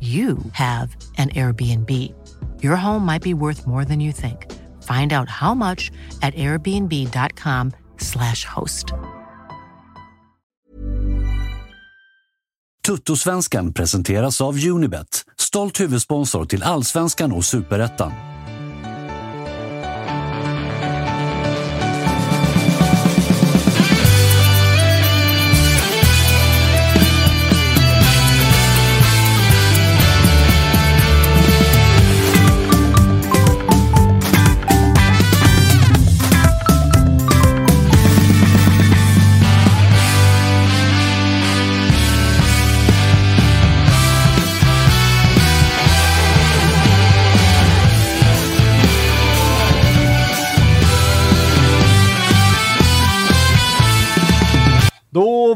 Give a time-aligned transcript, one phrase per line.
[0.00, 1.90] you have an Airbnb.
[2.62, 4.46] Your home might be worth more than you think.
[4.84, 5.90] Find out how much
[6.22, 8.92] at airbnb.com/slash host.
[12.88, 18.12] Tuttosvenskan presenteras av Unibet, stolt huvudsponsor till Allsvenskan och Superettan.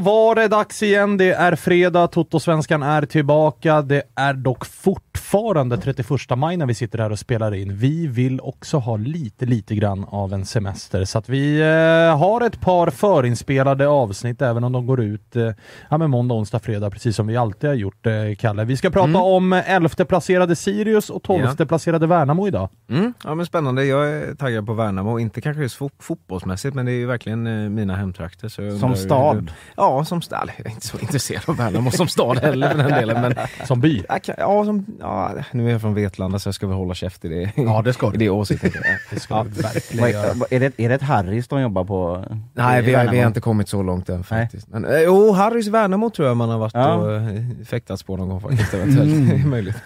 [0.05, 1.16] Då var det dags igen.
[1.16, 2.06] Det är fredag.
[2.06, 3.82] Toto-svenskan är tillbaka.
[3.82, 7.76] Det är dock fortfarande 31 maj när vi sitter här och spelar in.
[7.76, 11.04] Vi vill också ha lite, lite grann av en semester.
[11.04, 15.50] Så att vi eh, har ett par förinspelade avsnitt, även om de går ut eh,
[15.91, 18.64] ja, med måndag, onsdag, fredag, precis som vi alltid har gjort, eh, Kalle.
[18.64, 19.22] Vi ska prata Mm.
[19.22, 21.64] om 11 placerade Sirius och 12 Ja.
[21.66, 22.69] placerade Värnamo idag.
[22.91, 26.87] Mm, ja men spännande, jag är taggad på Värnamo, inte kanske just fo- fotbollsmässigt men
[26.87, 28.49] det är ju verkligen eh, mina hemtrakter.
[28.78, 29.53] Som stad?
[29.76, 30.50] Ja, som stad.
[30.56, 33.21] Jag är inte så intresserad av Värnamo som stad heller för den delen.
[33.22, 33.34] Men,
[33.66, 34.03] Som by.
[34.38, 37.28] ja, som, ja, nu är jag från Vetlanda så jag ska väl hålla käft i
[37.28, 38.19] det, Ja, det ska i du.
[38.19, 38.99] det.
[39.11, 39.43] Det ska Ja.
[39.43, 40.34] verkligen göra.
[40.50, 42.25] är, det, är det ett Harrys de jobbar på?
[42.55, 44.69] Nej, vi har, vi har inte kommit så långt än faktiskt.
[44.69, 46.94] Men, eh, jo, Harrys Värnamo tror jag man har varit Ja.
[46.94, 47.22] och eh,
[47.66, 48.75] fäktats på någon gång faktiskt.
[48.75, 49.32] Eventuellt.
[49.44, 49.77] Är möjligt.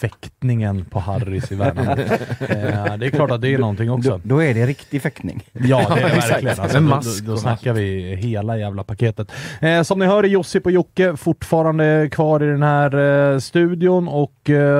[0.00, 1.90] Fäktningen på Harrys i Värnamo.
[2.40, 4.10] eh, det är klart att det är någonting också.
[4.10, 5.42] Då, då är det riktig fäktning.
[5.52, 6.60] Ja, det är det verkligen.
[6.60, 6.88] Alltså, då,
[7.26, 9.32] då, då snackar vi hela jävla paketet.
[9.60, 12.98] Eh, som ni hör är Josip och Jocke fortfarande kvar i den här
[13.32, 14.34] eh, studion och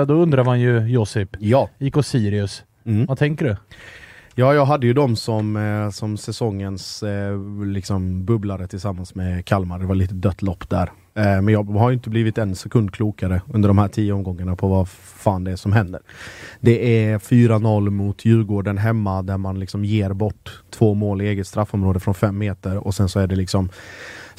[0.06, 1.68] då undrar man ju Josip, Ja.
[1.78, 3.06] IK Sirius, Mm.
[3.06, 3.56] vad tänker du?
[4.34, 7.04] ja, jag hade ju dem som, som säsongens
[7.66, 9.78] liksom bubblare tillsammans med Kalmar.
[9.78, 10.90] Det var lite dött lopp där.
[11.14, 14.56] Eh, men jag har ju inte blivit en sekund klokare under de här tio omgångarna
[14.56, 16.00] på vad fan det är som händer.
[16.60, 21.46] Det är 4-0 mot Djurgården hemma där man liksom ger bort två mål i eget
[21.46, 23.68] straffområde från fem meter och sen så är det liksom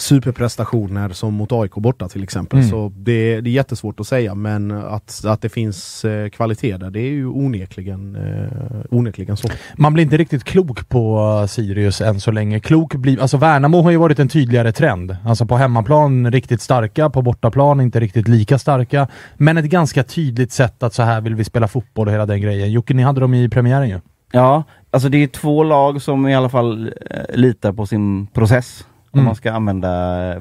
[0.01, 2.59] superprestationer som mot AIK borta till exempel.
[2.59, 2.72] Mm.
[2.72, 6.89] Så det, det är jättesvårt att säga men att, att det finns eh, kvalitet där
[6.89, 9.47] det är ju onekligen, eh, onekligen så.
[9.78, 12.59] Man blir inte riktigt klok på eh, Sirius än så länge.
[12.59, 15.16] Klok blir, alltså Värnamo har ju varit en tydligare trend.
[15.25, 19.07] Alltså på hemmaplan riktigt starka, på bortaplan inte riktigt lika starka.
[19.38, 22.41] Men ett ganska tydligt sätt att så här vill vi spela fotboll och hela den
[22.41, 22.72] grejen.
[22.72, 23.99] Jocke, ni hade dem i premiären ju.
[24.31, 28.85] Ja, alltså det är två lag som i alla fall eh, litar på sin process.
[29.13, 29.25] Om Mm.
[29.25, 29.90] man ska använda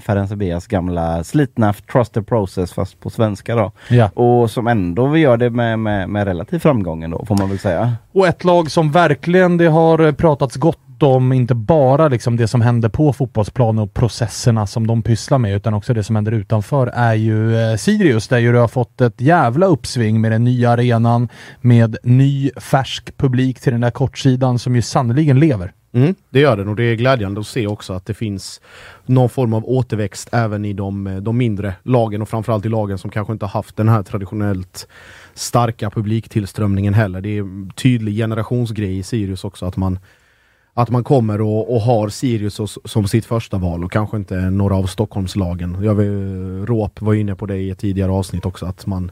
[0.01, 3.73] Ferenc Ebias gamla slitna trust the process fast på svenska då.
[3.89, 4.09] Ja.
[4.15, 7.59] Och som ändå vi gör det med, med, med relativ framgång ändå får man väl
[7.59, 7.93] säga.
[8.13, 12.49] Och ett lag som verkligen det har eh, pratats gott om, inte bara liksom det
[12.49, 16.33] som händer på fotbollsplanen och processerna som de pysslar med, utan också det som händer
[16.33, 20.45] utanför, är ju eh, Sirius, där ju du har fått ett jävla uppsving med den
[20.45, 21.29] nya arenan,
[21.61, 25.73] med ny färsk publik till den där kortsidan som ju sannoliken lever.
[25.93, 28.61] Mm, det gör den och det är glädjande att se också att det finns
[29.07, 32.99] någon form av återväxt även i de, eh, de mindre lagen och framförallt i lagen
[32.99, 34.89] som kanske inte haft den här traditionellt
[35.35, 37.21] starka publiktillströmningen heller.
[37.21, 39.99] Det är en tydlig generationsgrej i Sirius också att man
[40.75, 44.77] att man kommer och, och har Sirius som sitt första val och kanske inte några
[44.77, 45.77] av Stockholmslagen.
[45.83, 49.11] Jag vill, Råp var inne på det i ett tidigare avsnitt också att man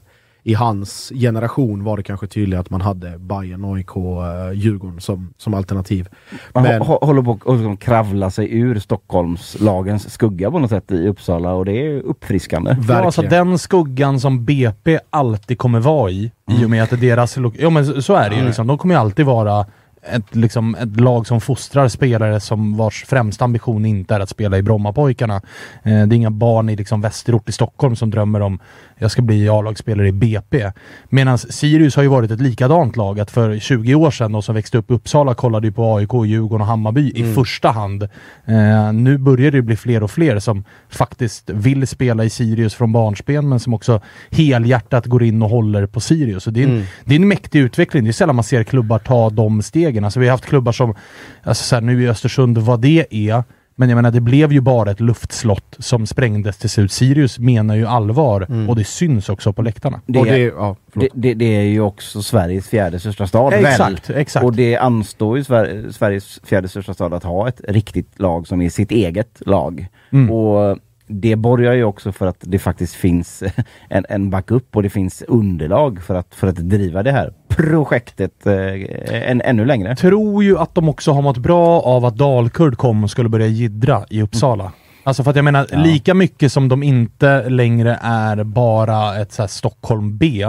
[0.49, 5.35] i hans generation var det kanske tydligt att man hade Bayern, AIK, eh, Djurgården som,
[5.39, 6.09] som alternativ.
[6.55, 10.91] Man Men- hå- håller på att liksom kravla sig ur Stockholmslagens skugga på något sätt
[10.93, 12.77] i Uppsala och det är uppfriskande.
[12.89, 17.37] Ja, alltså den skuggan som BP alltid kommer vara i, i och med att deras...
[17.59, 18.67] Ja men så- så är det ju liksom.
[18.67, 19.67] De kommer ju alltid vara
[20.03, 24.59] ett, liksom, ett lag som fostrar spelare som vars främsta ambition inte är att spela
[24.59, 25.35] i Brommapojkarna.
[25.37, 25.43] Eh,
[25.83, 28.59] det är inga barn i liksom, västerort i Stockholm som drömmer om
[28.99, 30.71] jag ska bli A-lagsspelare i BP.
[31.09, 33.21] Medan Sirius har ju varit ett likadant lag.
[33.21, 36.11] Att för 20 år sedan, de som växte upp i Uppsala, kollade ju på AIK,
[36.27, 38.03] Djurgården och Hammarby i första hand.
[38.45, 42.93] Eh, nu börjar det bli fler och fler som faktiskt vill spela i Sirius från
[42.93, 44.01] barnsben, men som också
[44.31, 46.45] helhjärtat går in och håller på Sirius.
[46.45, 48.05] Så det, är en, det är en mäktig utveckling.
[48.05, 50.05] Det är sällan man ser klubbar ta de stegen.
[50.05, 50.95] Alltså vi har haft klubbar som,
[51.43, 53.45] alltså så här, nu i Östersund, vad det är,
[53.79, 56.93] men jag menar, det blev ju bara ett luftslott som sprängdes till slut.
[56.93, 60.01] Sirius menar ju allvar och det syns också på läktarna.
[60.07, 63.53] Det, och det, ja, det, det, det är ju också Sveriges fjärde största stad.
[63.53, 64.17] Exakt, väl?
[64.17, 64.45] exakt.
[64.45, 68.63] Och det anstår ju Sver Sveriges fjärde största stad att ha ett riktigt lag som
[68.63, 69.87] är sitt eget lag.
[70.11, 70.31] Mm.
[70.31, 70.79] Och
[71.09, 73.43] det borgar ju också för att det faktiskt finns
[73.89, 78.47] en, en backup och det finns underlag för att, för att driva det här projektet
[78.47, 79.97] eh, en, ännu längre.
[79.97, 83.47] tror ju att de också har mått bra av att Dalkurd kom och skulle börja
[83.47, 84.73] jiddra i Uppsala.
[85.05, 85.79] Alltså för att jag menar, Ja.
[85.79, 90.47] lika mycket som de inte längre är bara ett så Stockholm B,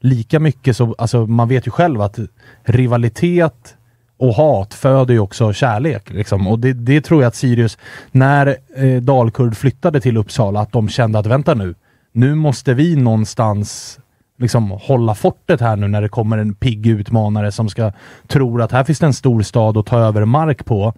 [0.00, 2.18] lika mycket så, alltså man vet ju själv att
[2.64, 3.76] rivalitet
[4.22, 6.10] och hat föder ju också kärlek.
[6.10, 6.46] Liksom.
[6.48, 7.78] Och det, det tror jag att Sirius,
[8.10, 11.74] när eh, Dalkurd flyttade till Uppsala, att de kände att vänta nu,
[12.12, 13.98] nu måste vi någonstans
[14.42, 17.92] liksom hålla fortet här nu när det kommer en pigg utmanare som ska
[18.26, 20.94] tror att här finns det en stor stad att ta över mark på.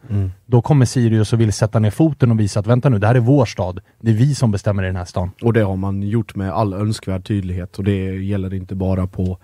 [0.46, 3.14] Då kommer Sirius och vill sätta ner foten och visa att vänta nu, det här
[3.14, 3.81] är vår stad.
[4.00, 5.31] Det är vi som bestämmer i den här stan.
[5.43, 9.38] Och det har man gjort med all önskvärd tydlighet och det gäller inte bara på,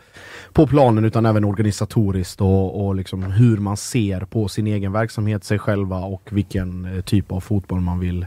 [0.53, 5.45] på planen utan även organisatoriskt och, och liksom hur man ser på sin egen verksamhet,
[5.45, 8.27] sig själva och vilken eh, typ av fotboll man vill,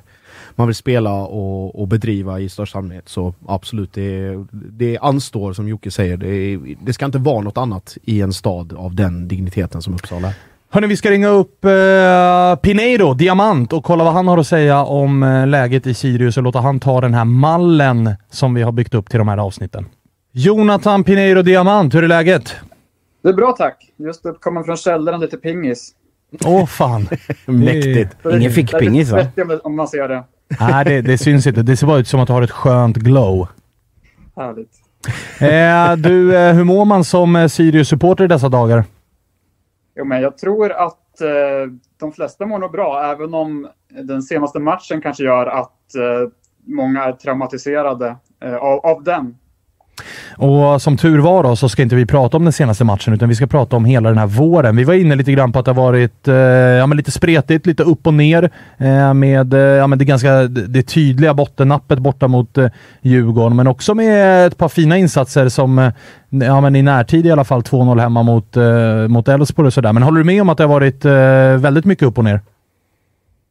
[0.56, 3.10] man vill spela och, och bedriva i största allmänhet.
[3.10, 6.18] Så absolut, det, det anstår som Jocke säger.
[6.18, 10.28] Det, det ska inte vara något annat i en stad av den digniteten som Uppsala
[10.28, 10.34] är.
[10.70, 14.84] Hörni, vi ska ringa upp eh, Pineiro, Diamant, och kolla vad han har att säga
[14.84, 18.72] om eh, läget i Sirius och låta han ta den här mallen som vi har
[18.72, 19.86] byggt upp till de här avsnitten.
[20.32, 22.56] Jonathan Pineiro Diamant, hur är läget?
[23.24, 23.92] Det är bra tack.
[23.98, 25.92] Just uppkommen från källaren lite pingis.
[26.46, 27.08] Åh fan!
[27.46, 28.16] Mäktigt!
[28.34, 29.28] Ingen fick pingis, va?
[29.64, 30.24] Om man ser det.
[30.60, 31.62] Nej, det, det syns inte.
[31.62, 33.48] Det ser bara ut som att du har ett skönt glow.
[34.36, 34.72] Härligt.
[35.40, 38.84] Eh, du, eh, hur mår man som eh, Sirius-supporter i dessa dagar?
[39.96, 43.68] Jo, men jag tror att eh, de flesta mår nog bra, även om
[44.04, 46.30] den senaste matchen kanske gör att eh,
[46.66, 49.38] många är traumatiserade eh, av, av den.
[50.38, 53.30] Och som tur var då så ska inte vi prata om den senaste matchen utan
[53.30, 54.76] vi ska prata om hela den här våren.
[54.76, 57.66] Vi var inne lite grann på att det har varit eh, ja, men lite spretigt,
[57.66, 62.28] lite upp och ner eh, med eh, ja, men det ganska det tydliga bottennappet borta
[62.28, 62.68] mot eh,
[63.02, 65.92] Djurgården men också med ett par fina insatser som eh,
[66.30, 69.94] ja, men i närtid i alla fall 2-0 hemma mot, eh, mot Elfsborg och sådär.
[69.94, 72.42] Men håller du med om att det har varit eh, väldigt mycket upp och ner?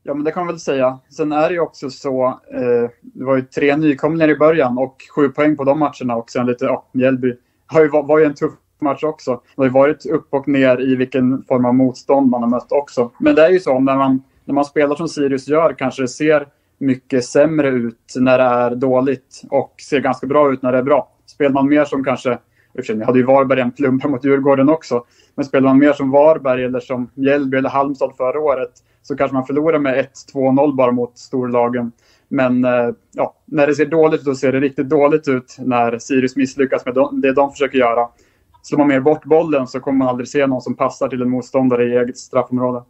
[0.02, 0.98] Ja, men det kan man väl säga.
[1.08, 4.96] Sen är det ju också så, eh, det var ju tre nykomlingar i början och
[5.14, 8.24] sju poäng på de matcherna och sen lite, ja, Mjällby har ju, var, var ju
[8.24, 9.30] en tuff match också.
[9.30, 12.72] Det har ju varit upp och ner i vilken form av motstånd man har mött
[12.72, 13.10] också.
[13.18, 16.08] Men det är ju så, när man, när man spelar som Sirius gör kanske det
[16.08, 16.46] ser
[16.78, 20.82] mycket sämre ut när det är dåligt och ser ganska bra ut när det är
[20.82, 21.08] bra.
[21.26, 22.38] Spelar man mer som kanske, i och
[22.74, 25.92] för sig, ni hade ju Varberg en plumpa mot Djurgården också, men spelar man mer
[25.92, 28.70] som Varberg eller som Mjällby eller Halmstad förra året
[29.02, 31.92] så kanske man förlorar med 1-2-0 bara mot storlagen.
[32.28, 35.98] Men eh, ja, när det ser dåligt ut, då ser det riktigt dåligt ut när
[35.98, 38.08] Sirius misslyckas med det de försöker göra.
[38.62, 41.30] Slår man mer bort bollen så kommer man aldrig se någon som passar till en
[41.30, 42.82] motståndare i eget straffområde.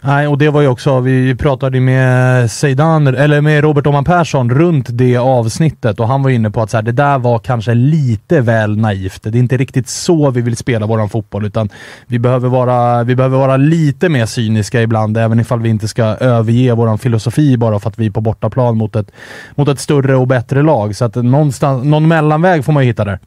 [0.00, 4.50] Nej, och det var ju också, vi pratade med Zeidan, eller med Robert Oman Persson
[4.50, 7.74] runt det avsnittet och han var inne på att så här, det där var kanske
[7.74, 9.22] lite väl naivt.
[9.22, 11.68] Det är inte riktigt så vi vill spela vår fotboll utan
[12.06, 16.04] vi behöver vara, vi behöver vara lite mer cyniska ibland även ifall vi inte ska
[16.04, 19.10] överge vår filosofi bara för att vi är på bortaplan mot ett,
[19.54, 20.96] mot ett större och bättre lag.
[20.96, 23.18] Så att någonstans, någon mellanväg får man ju hitta där.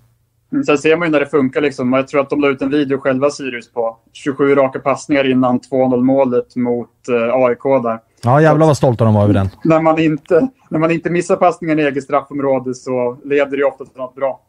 [0.53, 1.61] Mm, Sen ser man ju när det funkar.
[1.61, 1.93] Liksom.
[1.93, 5.59] Jag tror att de la ut en video själva, Sirius, på 27 raka passningar innan
[5.59, 7.99] 2-0 målet mot eh, AIK där.
[8.23, 9.49] Ja, jävlar vad stolta de var över den.
[9.63, 13.85] När man inte, när man inte missar passningen i eget straffområde så leder det ofta
[13.85, 14.39] till något bra.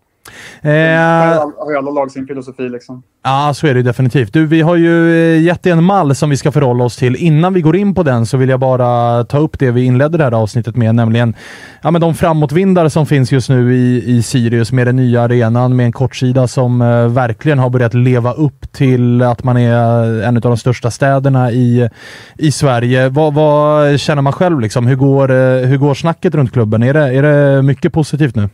[0.62, 3.02] Eh, har ju alla lag sin filosofi liksom.
[3.24, 4.32] Ja, så är det definitivt.
[4.32, 7.16] Du, vi har ju eh, gett dig en mall som vi ska förhålla oss till.
[7.16, 10.18] Innan vi går in på den så vill jag bara ta upp det vi inledde
[10.18, 11.34] det här avsnittet med, nämligen
[11.82, 15.76] ja, men de framåtvindar som finns just nu i, i Sirius med den nya arenan
[15.76, 20.36] med en kortsida som eh, verkligen har börjat leva upp till att man är en
[20.36, 21.88] av de största städerna i,
[22.38, 23.08] i Sverige.
[23.08, 24.60] Vad, vad känner man själv?
[24.60, 24.86] Liksom?
[24.86, 26.82] Hur, går, eh, hur går snacket runt klubben?
[26.82, 28.48] Är det, är det mycket positivt nu?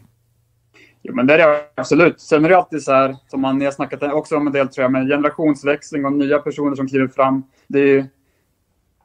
[1.02, 2.20] Jo, men det är det absolut.
[2.20, 4.68] Sen är det alltid så här, som man, ni har snackat också om en del
[4.68, 7.42] tror jag, med generationsväxling och nya personer som kliver fram.
[7.66, 8.04] Det är ju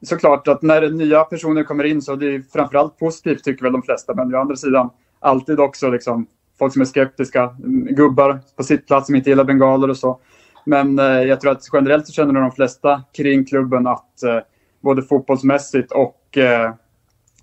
[0.01, 3.83] såklart att när nya personer kommer in så är det framförallt positivt tycker väl de
[3.83, 4.13] flesta.
[4.15, 6.27] Men å andra sidan alltid också liksom
[6.59, 7.55] folk som är skeptiska,
[7.89, 10.19] gubbar på sitt plats som inte gillar bengaler och så.
[10.65, 14.39] Men eh, jag tror att generellt så känner nog de flesta kring klubben att eh,
[14.81, 16.73] både fotbollsmässigt och eh,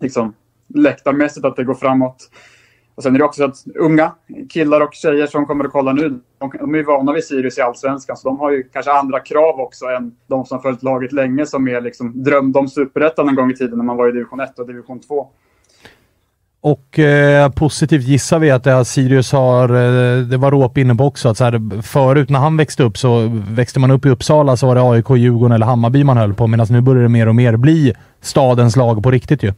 [0.00, 0.34] liksom
[0.74, 2.30] läktarmässigt att det går framåt.
[2.94, 4.12] Och sen är det också att unga
[4.50, 7.58] killar och tjejer som kommer att kolla nu, de, de är ju vana vid Sirius
[7.58, 11.12] i Allsvenskan, så de har ju kanske andra krav också än de som följt laget
[11.12, 14.12] länge, som är liksom drömde om superettan en gång i tiden när man var i
[14.12, 15.28] division 1 och division 2.
[16.64, 20.94] Och eh, positivt gissar vi att det här Sirius har, eh, det var Råp inne
[20.94, 24.08] på också, att så här, förut när han växte upp så växte man upp i
[24.08, 27.08] Uppsala så var det AIK, Djurgården eller Hammarby man höll på, medan nu börjar det
[27.08, 29.52] mer och mer bli stadens lag på riktigt ju.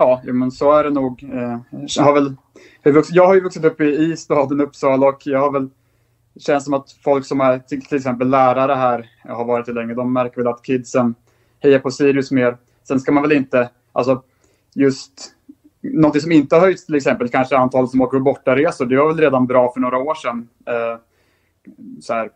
[0.00, 1.22] Ja, jo, men så är det nog.
[1.22, 2.34] Eh, jag, har väl,
[3.10, 5.68] jag, har ju vuxit upp i, staden Uppsala och jag har väl
[6.34, 9.94] det känns som att folk som är till, exempel lärare här, har varit det länge,
[9.94, 11.14] de märker väl att kidsen
[11.62, 12.56] hejar på Sirius mer.
[12.88, 14.22] Sen ska man väl inte, alltså
[14.74, 15.32] just
[15.80, 19.08] någonting som inte har höjts till exempel, kanske antalet som åker på bortaresor, det var
[19.08, 20.48] väl redan bra för några år sedan.
[20.66, 20.98] Eh,
[22.00, 22.30] så här,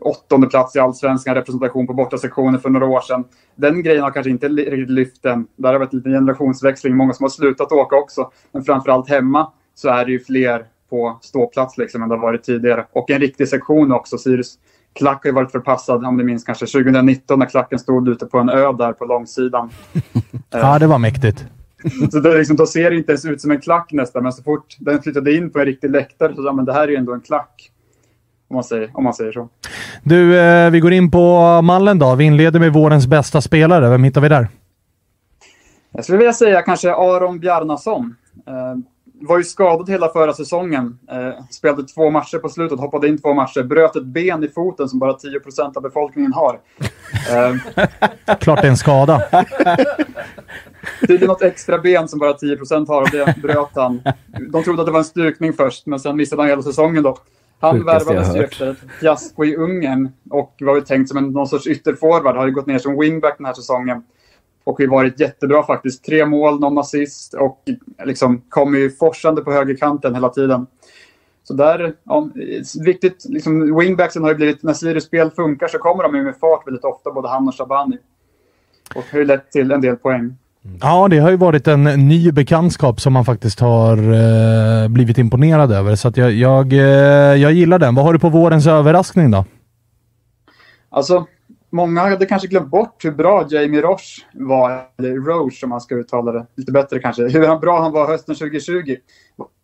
[0.00, 3.24] åttonde plats i allsvenskan, representation på bortasektioner för några år sedan.
[3.56, 5.46] Den grejen har kanske inte riktigt lyft än.
[5.56, 8.30] Där har varit lite generationsväxling, många som har slutat åka också.
[8.52, 12.42] Men framförallt hemma så är det ju fler på ståplats liksom än det har varit
[12.42, 12.86] tidigare.
[12.92, 14.18] Och en riktig sektion också.
[14.18, 14.58] Sirius
[14.92, 18.38] klack har ju varit förpassad, om du minns kanske 2019 när klacken stod ute på
[18.38, 19.70] en ö där på långsidan.
[20.50, 21.46] Ja, det var mäktigt.
[22.12, 24.42] Så det liksom, då ser det inte ens ut som en klack nästan, men så
[24.42, 26.96] fort den flyttade in på en riktig läktare så sa men det här är ju
[26.96, 27.70] ändå en klack.
[28.54, 29.48] Om man säger, om man säger så.
[30.02, 32.14] Du, eh, vi går in på mallen då.
[32.14, 33.90] Vi inleder med vårens bästa spelare.
[33.90, 34.48] Vem hittar vi där?
[35.92, 38.16] Jag skulle vilja säga kanske Aron Bjarnason.
[38.46, 38.76] Eh,
[39.20, 40.98] var ju skadad hela förra säsongen.
[41.10, 44.88] Eh, spelade två matcher på slutet, hoppade in två matcher, bröt ett ben i foten
[44.88, 46.60] som bara 10% av befolkningen har.
[47.30, 47.54] Eh,
[48.40, 49.22] Klart det är en skada.
[51.00, 54.02] det är något extra ben som bara 10% har och det bröt han.
[54.52, 57.18] De trodde att det var en stukning först, men sen missade han hela säsongen då.
[57.60, 61.48] Han värvades ju efter ett fiasko i Ungern och var ju tänkt som en, någon
[61.48, 62.36] sorts ytterforward.
[62.36, 64.04] Har ju gått ner som wingback den här säsongen.
[64.64, 66.04] Och har varit jättebra faktiskt.
[66.04, 67.62] Tre mål, någon assist och
[68.04, 70.66] liksom kommer ju forsande på högerkanten hela tiden.
[71.42, 72.28] Så där, ja,
[72.84, 76.36] viktigt, liksom wingbacksen har ju blivit, när Sirius spel funkar så kommer de ju med
[76.36, 77.98] fart väldigt ofta, både han och Shabani.
[78.94, 80.36] Och har ju lett till en del poäng.
[80.80, 85.72] Ja, det har ju varit en ny bekantskap som man faktiskt har eh, blivit imponerad
[85.72, 85.94] över.
[85.94, 86.78] Så att jag, jag, eh,
[87.42, 87.94] jag gillar den.
[87.94, 89.44] Vad har du på vårens överraskning då?
[90.90, 91.26] Alltså,
[91.70, 95.94] många hade kanske glömt bort hur bra Jamie Roche var, eller Roche om man ska
[95.94, 97.22] uttala det lite bättre kanske.
[97.22, 98.96] Hur bra han var hösten 2020.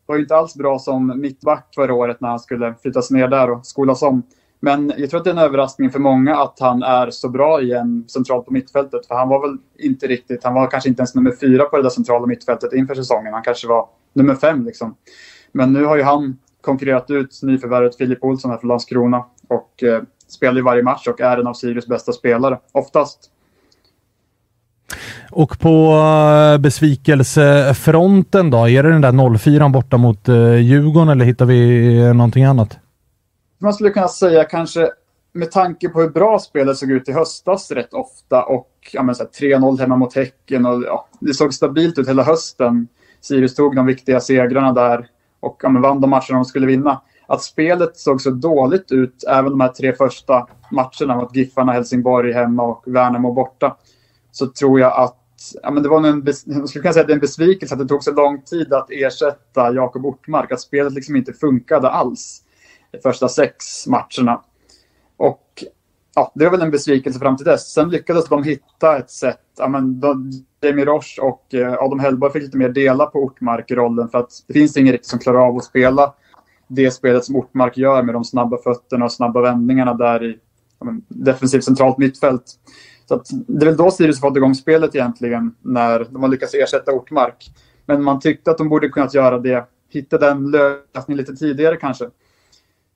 [0.07, 3.51] Var ju inte alls bra som mittback förra året när han skulle flyttas ner där
[3.51, 4.23] och skolas om.
[4.61, 7.63] Men jag tror att det är en överraskning för många att han är så bra
[7.63, 9.07] igen centralt på mittfältet.
[9.07, 11.83] För han var väl inte riktigt, han var kanske inte ens nummer fyra på det
[11.83, 13.33] där centrala mittfältet inför säsongen.
[13.33, 14.95] Han kanske var nummer fem liksom.
[15.53, 19.25] Men nu har ju han konkurrerat ut nyförvärvet Filip Olsson här från Landskrona.
[19.49, 22.59] Och eh, spelar ju varje match och är en av Sirius bästa spelare.
[22.73, 23.31] Oftast.
[25.31, 25.93] Och på
[26.55, 28.69] eh, besvikelsefronten då?
[28.69, 32.79] Är det den där 04 borta mot eh, Djurgården eller hittar vi eh, någonting annat?
[33.63, 34.91] Man skulle kunna säga kanske
[35.33, 39.81] med tanke på hur bra spelet såg ut i höstas rätt ofta och ja, 3-0
[39.81, 42.89] hemma mot Häcken och ja, det såg stabilt ut hela hösten.
[43.21, 45.07] Sirius tog de viktiga segrarna där
[45.41, 47.03] och ja, men vann de matcherna de skulle vinna.
[47.27, 52.33] Att spelet såg så dåligt ut även de här tre första matcherna mot Giffarna, Helsingborg
[52.33, 53.77] hemma och Värnamo borta
[54.33, 55.17] så tror jag att
[55.63, 57.81] ja, men det var en, jag skulle kunna säga att det är en besvikelse att
[57.81, 60.53] det tog så lång tid att ersätta Jakob Ortmark.
[60.53, 62.43] Att spelet liksom inte funkade alls
[63.03, 64.43] första sex matcherna.
[65.17, 65.65] Och
[66.15, 67.73] ja, det var väl en besvikelse fram till dess.
[67.73, 69.41] Sen lyckades de hitta ett sätt.
[69.59, 70.03] Ja, men
[70.61, 74.53] Jamie Roche och eh, Adam Hellborg fick lite mer dela på Ortmark-rollen för att det
[74.53, 76.15] finns ingen riktigt som klarar av att spela
[76.69, 80.39] det spelet som Ortmark gör med de snabba fötterna och snabba vändningarna där i
[80.79, 82.45] ja, men, defensivt centralt mittfält.
[83.09, 86.55] Så att, det är väl då Sirius fått igång spelet egentligen, när de har lyckats
[86.55, 87.51] ersätta Ortmark.
[87.87, 92.11] Men man tyckte att de borde kunnat göra det, hitta den lösningen lite tidigare kanske.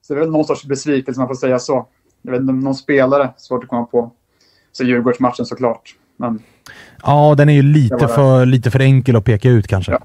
[0.06, 1.86] Så det är väl någon sorts besvikelse, man får säga så.
[2.22, 4.10] Jag vet inte, någon spelare, svårt att komma på.
[4.72, 5.94] Så Djurgårdsmatchen såklart.
[6.16, 6.42] Men
[7.02, 9.92] Ja, den är ju lite för, lite för enkel att peka ut kanske.
[9.92, 9.98] Ja.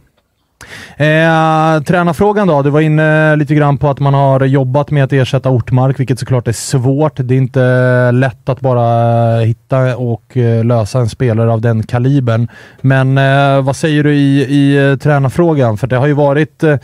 [1.06, 2.62] Eh, tränarfrågan då?
[2.62, 6.20] Du var inne lite grann på att man har jobbat med att ersätta Ortmark, vilket
[6.20, 7.14] såklart är svårt.
[7.16, 12.48] Det är inte lätt att bara hitta och eh, lösa en spelare av den kalibern.
[12.82, 15.78] Men eh, vad säger du i, i eh, tränarfrågan?
[15.78, 16.78] För det har ju varit eh,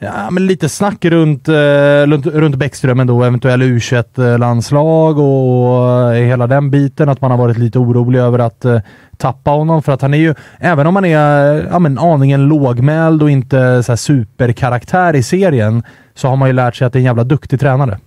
[0.00, 6.22] Ja, men lite snack runt, eh, runt, runt Bäckström ändå, eventuell U21-landslag eh, och eh,
[6.22, 7.08] hela den biten.
[7.08, 8.80] Att man har varit lite orolig över att eh,
[9.16, 9.82] tappa honom.
[9.82, 13.30] För att han är ju, även om han är eh, ja, men aningen lågmäld och
[13.30, 15.82] inte så här superkaraktär i serien,
[16.14, 17.98] så har man ju lärt sig att det är en jävla duktig tränare.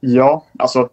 [0.00, 0.88] Ja, alltså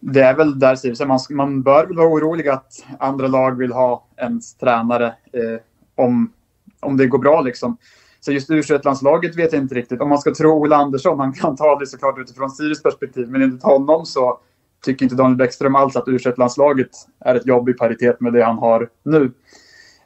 [0.00, 4.04] det är väl där man, man bör väl vara orolig att andra lag vill ha
[4.16, 5.60] en tränare eh,
[5.94, 6.32] om,
[6.80, 7.76] om det går bra liksom.
[8.20, 10.00] Så just u landslaget vet jag inte riktigt.
[10.00, 13.42] Om man ska tro Ola Andersson, han kan ta det såklart utifrån Sirius perspektiv, men
[13.42, 14.40] enligt honom så
[14.84, 18.44] tycker inte Daniel Bäckström alls att u landslaget är ett jobb i paritet med det
[18.44, 19.32] han har nu.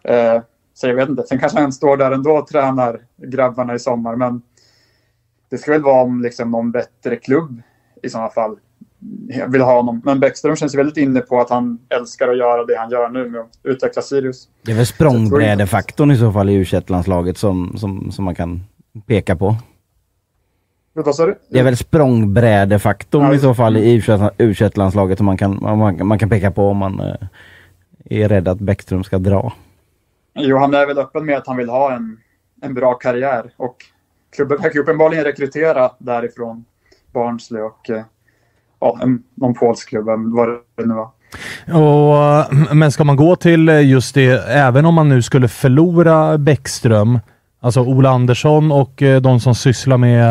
[0.04, 0.42] Eh,
[0.74, 1.22] så jag vet inte.
[1.22, 4.42] Sen kanske han står där ändå och tränar grabbarna i sommar, men
[5.50, 7.62] det ska väl vara om liksom någon bättre klubb
[8.02, 8.58] i sådana fall
[9.48, 10.02] vill ha honom.
[10.04, 13.30] Men Bäckström känns väldigt inne på att han älskar att göra det han gör nu
[13.30, 14.48] med att utveckla Sirius.
[14.62, 18.60] Det är väl språngbrädefaktorn i så fall i u landslaget som, som, som man kan
[19.06, 19.56] peka på.
[20.92, 21.38] Vad sa du?
[21.48, 24.02] Det är väl språngbrädefaktorn Ja, i så fall i
[24.38, 27.16] u landslaget som man kan, man, man kan peka på om man eh,
[28.04, 29.52] är rädd att Bäckström ska dra.
[30.34, 32.16] Jo, han är väl öppen med att han vill ha en,
[32.62, 33.76] en bra karriär och
[34.36, 36.64] klubben verkar uppenbarligen rekrytera därifrån
[37.12, 38.02] Barnsley och eh,
[38.84, 41.10] ja, någon polsk klubb, vad det nu var.
[41.72, 45.48] Och, eh, men ska man gå till eh, just det, även om man nu skulle
[45.48, 47.18] förlora Bäckström,
[47.60, 50.26] alltså Ola Andersson och eh, de som sysslar med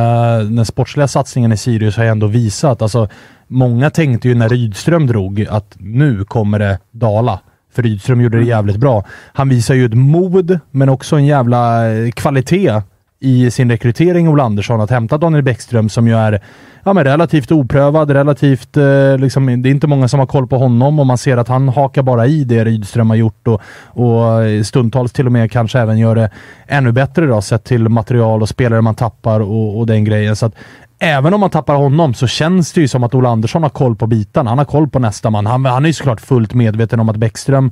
[0.46, 3.08] den sportsliga satsningen i Sirius har ju ändå visat, alltså
[3.48, 7.40] många tänkte ju när Rydström drog att nu kommer det dala.
[7.74, 9.04] För Rydström gjorde det jävligt bra.
[9.34, 11.82] Han visar ju ett mod, men också en jävla
[12.16, 12.82] kvalitet
[13.24, 16.42] i sin rekrytering, Ola Andersson, att hämta Daniel Bäckström som ju är
[16.84, 20.58] ja, men relativt oprövad, relativt, eh, liksom, det är inte många som har koll på
[20.58, 24.44] honom och man ser att han hakar bara i det Rydström har gjort och, och
[24.44, 26.30] eh, stundtals till och med kanske även gör det
[26.68, 30.36] ännu bättre då, sett till material och spelare man tappar och, och den grejen.
[30.36, 30.56] Så att,
[31.00, 33.96] Även om man tappar honom så känns det ju som att Ola Andersson har koll
[33.96, 34.50] på bitarna.
[34.50, 35.46] Han har koll på nästa man.
[35.46, 37.72] Han, han är ju såklart fullt medveten om att Bäckström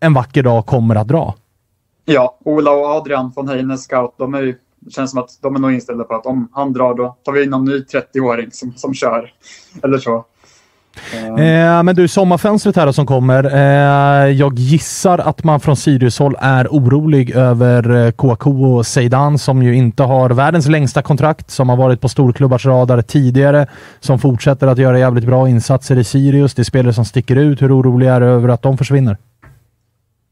[0.00, 1.34] en vacker dag kommer att dra.
[2.04, 4.54] Ja, Ola och Adrian von Heine Scout, de är ju
[4.86, 7.32] det känns som att de är nog inställda på att om han drar då tar
[7.32, 9.32] vi in någon ny 30-åring som, som kör.
[9.82, 10.24] Eller så.
[11.14, 13.44] Eh, eh men du, sommarfönstret här som kommer.
[13.54, 19.62] Eh, jag gissar att man från Sirius-håll är orolig över eh, KK och Zeidan som
[19.62, 23.66] ju inte har världens längsta kontrakt, som har varit på storklubbars radar tidigare,
[24.00, 26.54] som fortsätter att göra jävligt bra insatser i Sirius.
[26.54, 27.62] Det är spelare som sticker ut.
[27.62, 29.16] Hur orolig är du över att de försvinner?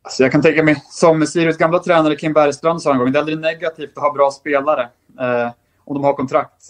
[0.04, 3.18] Alltså jag kan tänka mig, som Sirius gamla tränare Kim Bergstrand sa en gång, det
[3.18, 4.88] är aldrig negativt att ha bra spelare
[5.20, 5.50] eh,
[5.84, 6.62] om de har kontrakt.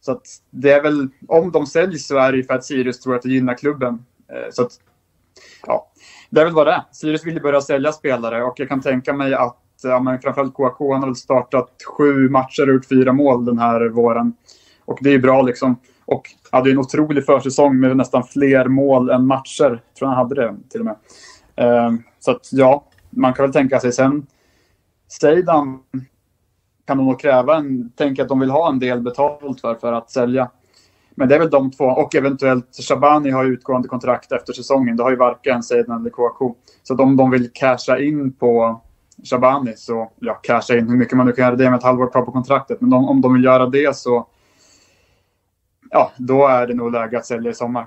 [0.00, 3.00] Så att det är väl, om de säljs så är det ju för att Sirius
[3.00, 4.04] tror att det gynnar klubben.
[4.32, 4.72] Eh, så att,
[5.66, 5.90] ja,
[6.30, 6.82] det är väl vad det är.
[6.92, 10.54] Sirius vill ju börja sälja spelare och jag kan tänka mig att ja, men framförallt
[10.54, 14.32] KK, har väl startat sju matcher och gjort fyra mål den här våren.
[14.84, 15.76] Och det är ju bra liksom.
[16.04, 19.70] Och hade en otrolig försäsong med nästan fler mål än matcher.
[19.70, 20.96] Jag tror han hade det till och med.
[21.60, 24.26] Eh, så att ja, man kan väl tänka sig sen.
[25.08, 25.78] Seidan
[26.86, 29.92] kan de nog kräva en, tänka att de vill ha en del betalt för, för
[29.92, 30.50] att sälja.
[31.14, 34.96] Men det är väl de två och eventuellt Shabani har utgående kontrakt efter säsongen.
[34.96, 36.54] Det har ju varken Seidan eller KK.
[36.82, 38.80] Så om de vill casha in på
[39.30, 42.10] Shabani så, ja, casha in hur mycket man nu kan göra det med ett halvår
[42.10, 42.80] kvar på kontraktet.
[42.80, 44.26] Men de, om de vill göra det så
[45.90, 47.86] ja, då är det nog läge att sälja i sommar.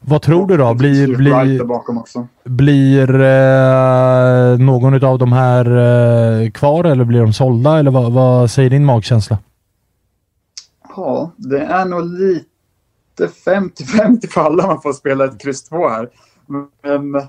[0.00, 0.74] Vad tror du då?
[0.74, 2.28] Blir, blir, bakom också.
[2.44, 7.78] blir eh, någon av de här eh, kvar eller blir de sålda?
[7.78, 9.38] Eller vad, vad säger din magkänsla?
[10.96, 12.46] Ja, det är nog lite
[13.46, 16.08] 50-50 för alla man får spela ett kryss 2 här.
[16.46, 17.28] Men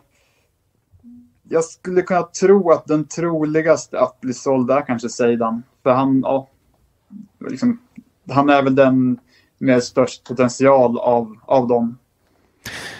[1.49, 5.63] jag skulle kunna tro att den troligaste att bli såld är kanske Seidan.
[5.83, 6.47] För han, ja,
[7.49, 7.79] liksom,
[8.29, 9.19] han är väl den
[9.65, 11.97] med störst potential av, av dem.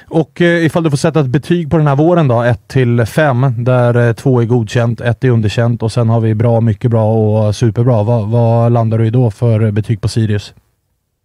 [0.08, 3.06] Och eh, ifall du får sätta ett betyg på den här våren då, 1 till
[3.06, 6.91] 5, där 2 eh, är godkänt, 1 är underkänt och sen har vi bra, mycket
[6.91, 8.04] bra och superbra.
[8.04, 10.54] Vad, vad landar du i då för betyg på Sirius?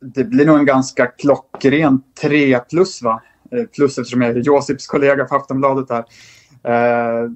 [0.01, 3.23] det blir nog en ganska klockren 3 plus va?
[3.51, 6.05] Eh, plus eftersom jag är Josips kollega på Aftonbladet här.
[6.63, 7.31] Eh,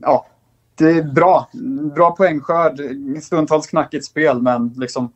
[0.00, 0.26] ja,
[0.74, 1.48] det är bra.
[1.94, 2.80] Bra poängskörd.
[3.22, 5.12] Stundtals knackigt spel, men liksom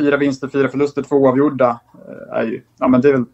[0.00, 3.24] fyra vinster, fyra förluster, två avgjorda eh, är ju, ja men det är väl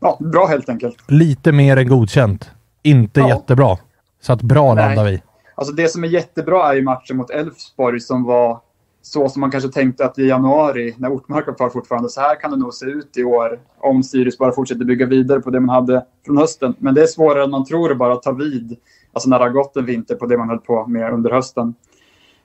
[0.00, 0.96] ja, bra helt enkelt.
[1.08, 2.50] Lite mer än godkänt.
[2.82, 3.28] Inte Ja.
[3.28, 3.76] jättebra.
[4.20, 4.86] Så att bra Nej.
[4.86, 5.22] landar vi.
[5.54, 8.60] Alltså det som är jättebra är ju matchen mot Elfsborg som var
[9.02, 12.40] så som man kanske tänkte att i januari, när Ortmark var kvar fortfarande, så här
[12.40, 15.60] kan det nog se ut i år om Sirius bara fortsätter bygga vidare på det
[15.60, 16.74] man hade från hösten.
[16.78, 18.76] Men det är svårare än man tror att bara ta vid,
[19.12, 21.74] alltså när det har gått en vinter på det man höll på med under hösten.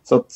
[0.03, 0.31] Så att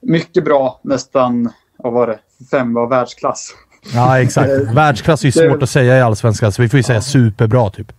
[0.00, 1.50] mycket bra, nästan,
[1.82, 2.18] vad var det,
[2.50, 3.54] fem var världsklass.
[3.94, 4.50] Ja, exakt.
[4.74, 7.70] Världsklass är ju Det svårt att säga i Allsvenskan, så vi får ju säga superbra
[7.70, 7.92] typ.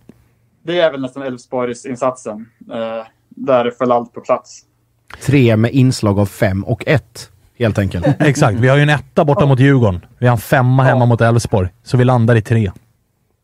[0.62, 2.46] Det är väl nästan Elfsborgs insatsen.
[2.72, 4.60] Eh, där föll allt på plats.
[5.22, 8.06] Tre med inslag av fem och ett, helt enkelt.
[8.18, 8.58] Exakt.
[8.58, 10.04] Vi har ju en etta borta mot Djurgården.
[10.18, 11.68] Vi har en femma hemma mot Elfsborg.
[11.82, 12.72] Så vi landar i tre.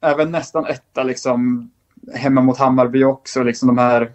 [0.02, 1.70] även nästan etta liksom,
[2.14, 3.42] hemma mot Hammarby också.
[3.42, 4.10] Liksom de här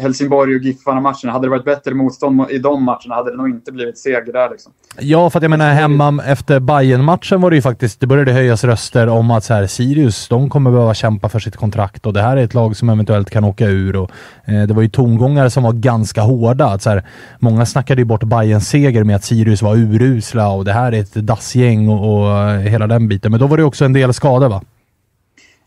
[0.00, 1.32] Helsingborg och Giffarna-matcherna.
[1.32, 4.50] Hade det varit bättre motstånd i de matcherna hade det nog inte blivit seger där.
[4.50, 4.72] Liksom.
[4.98, 8.32] Ja, för att jag menar hemma efter bayern matchen var det ju faktiskt, det började
[8.32, 12.12] höjas röster om att så här, Sirius, de kommer behöva kämpa för sitt kontrakt och
[12.12, 13.96] det här är ett lag som eventuellt kan åka ur.
[13.96, 14.10] Och,
[14.44, 16.66] eh, det var ju tongångar som var ganska hårda.
[16.66, 17.02] Att, så här,
[17.38, 21.00] många snackade ju bort Bayerns seger med att Sirius var urusla och det här är
[21.00, 23.30] ett dassgäng och, och eh, hela den biten.
[23.30, 24.62] Men då var det också en del skador va?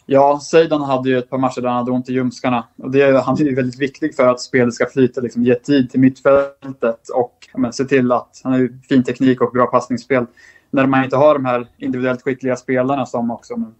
[0.06, 2.68] Ja, Seidan hade ju ett par matcher där han hade ont i ljumskarna.
[2.78, 5.22] Och det, han är ju väldigt viktig för att spelet ska flyta.
[5.22, 9.42] Liksom, ge tid till mittfältet och men, se till att han har ju fin teknik
[9.42, 10.26] och bra passningsspel.
[10.72, 13.74] När man inte har de här individuellt skickliga spelarna som också men,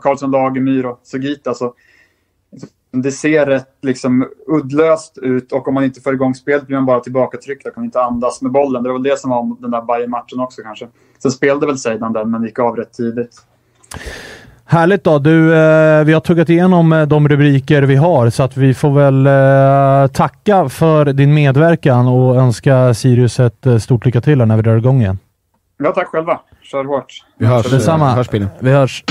[0.00, 1.74] Karlsson, Lagemyr och Sugita så
[2.52, 6.76] liksom, det ser rätt liksom, uddlöst ut och om man inte får igång spelet blir
[6.76, 8.82] man bara tillbakatryckt och kan inte andas med bollen.
[8.82, 10.88] Det var väl det som var den där Bayern-matchen också kanske.
[11.18, 13.42] Sen spelade väl Seidan den men gick av rätt tidigt.
[14.70, 15.18] Härligt då.
[15.18, 18.90] Du, eh, vi har tuggat igenom eh, de rubriker vi har så att vi får
[18.90, 24.56] väl eh, tacka för din medverkan och önska Sirius ett eh, stort lycka till när
[24.56, 25.18] vi drar igång igen.
[25.78, 26.40] Ja, tack själva.
[26.62, 27.24] Kör hårt.
[27.38, 27.70] Vi hörs.
[27.70, 28.10] Detsamma.
[28.10, 28.46] Hörs, Pille.
[28.58, 29.04] Vi hörs.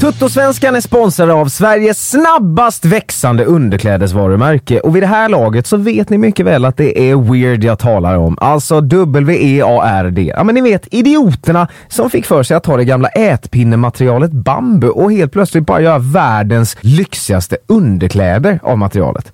[0.00, 6.10] Tuttosvenskan är sponsrad av Sveriges snabbast växande underklädesvarumärke och vid det här laget så vet
[6.10, 8.38] ni mycket väl att det är Weird jag talar om.
[8.40, 10.32] Alltså W-E-A-R-D.
[10.36, 14.88] Ja men ni vet, idioterna som fick för sig att ta det gamla ätpinnematerialet bambu
[14.88, 19.32] och helt plötsligt bara göra världens lyxigaste underkläder av materialet.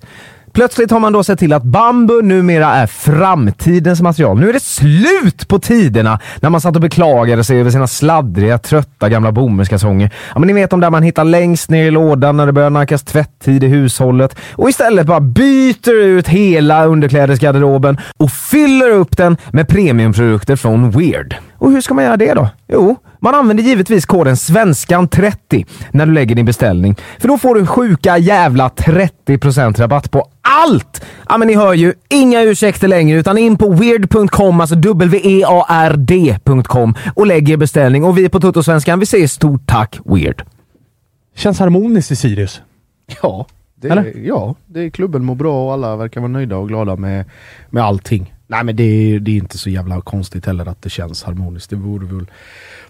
[0.55, 4.39] Plötsligt har man då sett till att bambu numera är framtidens material.
[4.39, 8.57] Nu är det slut på tiderna när man satt och beklagade sig över sina sladdriga,
[8.57, 10.13] trötta gamla bomullskalsonger.
[10.33, 12.69] Ja, men ni vet de där man hittar längst ner i lådan när det börjar
[12.69, 19.37] nackas tvätttid i hushållet och istället bara byter ut hela underklädesgarderoben och fyller upp den
[19.51, 21.35] med premiumprodukter från Weird.
[21.57, 22.49] Och hur ska man göra det då?
[22.67, 26.95] Jo, man använder givetvis koden SVENSKAN30 när du lägger din beställning.
[27.19, 31.05] För då får du sjuka jävla 30% rabatt på allt!
[31.29, 34.75] Ja men ni hör ju, inga ursäkter längre utan in på weird.com, alltså
[35.75, 38.03] W-E-A-R-D.com och lägg er beställning.
[38.03, 40.43] Och vi på Tuttosvenskan, vi säger stort tack Weird.
[41.35, 42.61] Känns harmoniskt i Sirius.
[43.21, 44.13] Ja, det, Eller?
[44.27, 47.25] ja det, klubben mår bra och alla verkar vara nöjda och glada med,
[47.69, 48.34] med allting.
[48.47, 51.69] Nej men det, är- det är inte så jävla konstigt heller att det känns harmoniskt.
[51.69, 52.25] Det vore väl,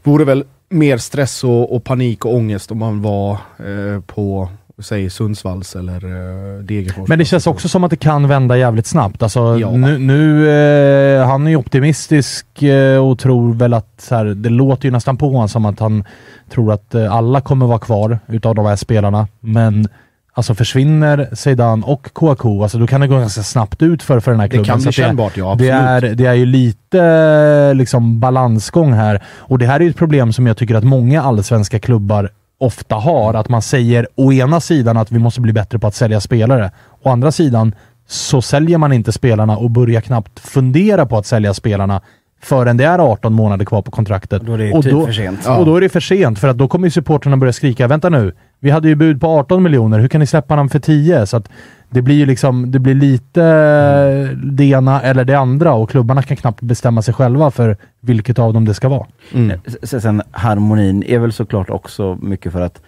[0.04, 5.10] vore väl mer stress och, och panik och ångest om man var eh, på säg
[5.10, 7.10] Sundsvalls eller eh, Degerfors.
[7.10, 9.24] Men det känns också som att det kan vända jävligt snabbt.
[9.24, 9.72] Alltså, Ja.
[9.72, 14.50] nu, nu, eh, han är ju optimistisk eh, och tror väl att, så här, det
[14.50, 16.04] låter ju nästan på honom som att han
[16.50, 19.28] tror att eh, alla kommer vara kvar utav de här spelarna.
[19.40, 19.88] Men
[20.36, 24.32] alltså försvinner Zeidan och Kouakou, alltså då kan det gå ganska snabbt ut för, för
[24.32, 24.66] den här Det klubben.
[24.74, 26.12] kan bli kännbart, ja, det, absolut.
[26.12, 29.24] är, det är ju lite liksom balansgång här.
[29.38, 32.96] Och det här är ju ett problem som jag tycker att många allsvenska klubbar ofta
[32.96, 33.34] har.
[33.34, 36.72] Att man säger å ena sidan att vi måste bli bättre på att sälja spelare.
[37.04, 37.76] Å andra sidan
[38.08, 42.02] så säljer man inte spelarna och börjar knappt fundera på att sälja spelarna
[42.42, 44.42] förrän det är 18 månader kvar på kontraktet.
[44.42, 45.48] Då är det och typ då, för sent.
[45.48, 48.10] Och då är det för sent, för att då kommer ju supporterna börja skrika “Vänta
[48.10, 48.34] nu,
[48.66, 51.38] vi hade ju bud på 18 miljoner, hur kan ni släppa honom för 10?” Så
[51.38, 51.50] att
[51.90, 56.24] det blir ju liksom, det blir lite eh, det ena eller det andra och klubbarna
[56.24, 59.06] kan knappt bestämma sig själva för vilket av dem det ska vara.
[59.34, 59.60] Mm.
[59.84, 62.82] Sen harmonin är väl såklart också mycket för att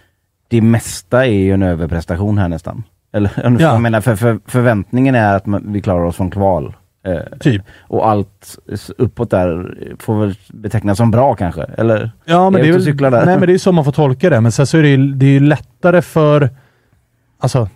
[0.47, 2.83] det mesta är ju en överprestation här nästan.
[3.13, 3.51] Eller Ja.
[3.59, 6.75] jag menar, för, för, förväntningen är att man, vi klarar oss från kval.
[7.07, 7.61] Eh, Typ.
[7.81, 8.57] Och allt
[8.97, 11.63] uppåt där får väl betecknas som bra kanske?
[11.63, 12.11] Eller?
[12.25, 13.25] Ja, men Är det är, väl, där.
[13.25, 14.41] nej, men det är så man får tolka det.
[14.41, 16.49] Men sen så är det ju, det är ju lättare för...
[17.39, 17.69] Alltså,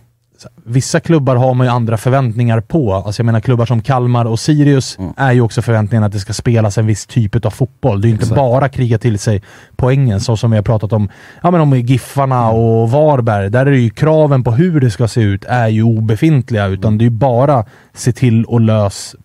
[0.64, 2.94] vissa klubbar har man ju andra förväntningar på.
[2.94, 6.32] Alltså jag menar klubbar som Kalmar och Sirius är ju också förväntningen att det ska
[6.32, 8.00] spelas en viss typ av fotboll.
[8.00, 8.36] Det är ju inte Exakt.
[8.36, 9.42] bara kriga till sig
[9.76, 11.08] poängen så som vi har pratat om,
[11.42, 13.50] ja men om Giffarna och Varberg.
[13.50, 16.98] Där är det ju kraven på hur det ska se ut är ju obefintliga utan
[16.98, 17.64] det är ju bara
[17.94, 19.16] se till och lös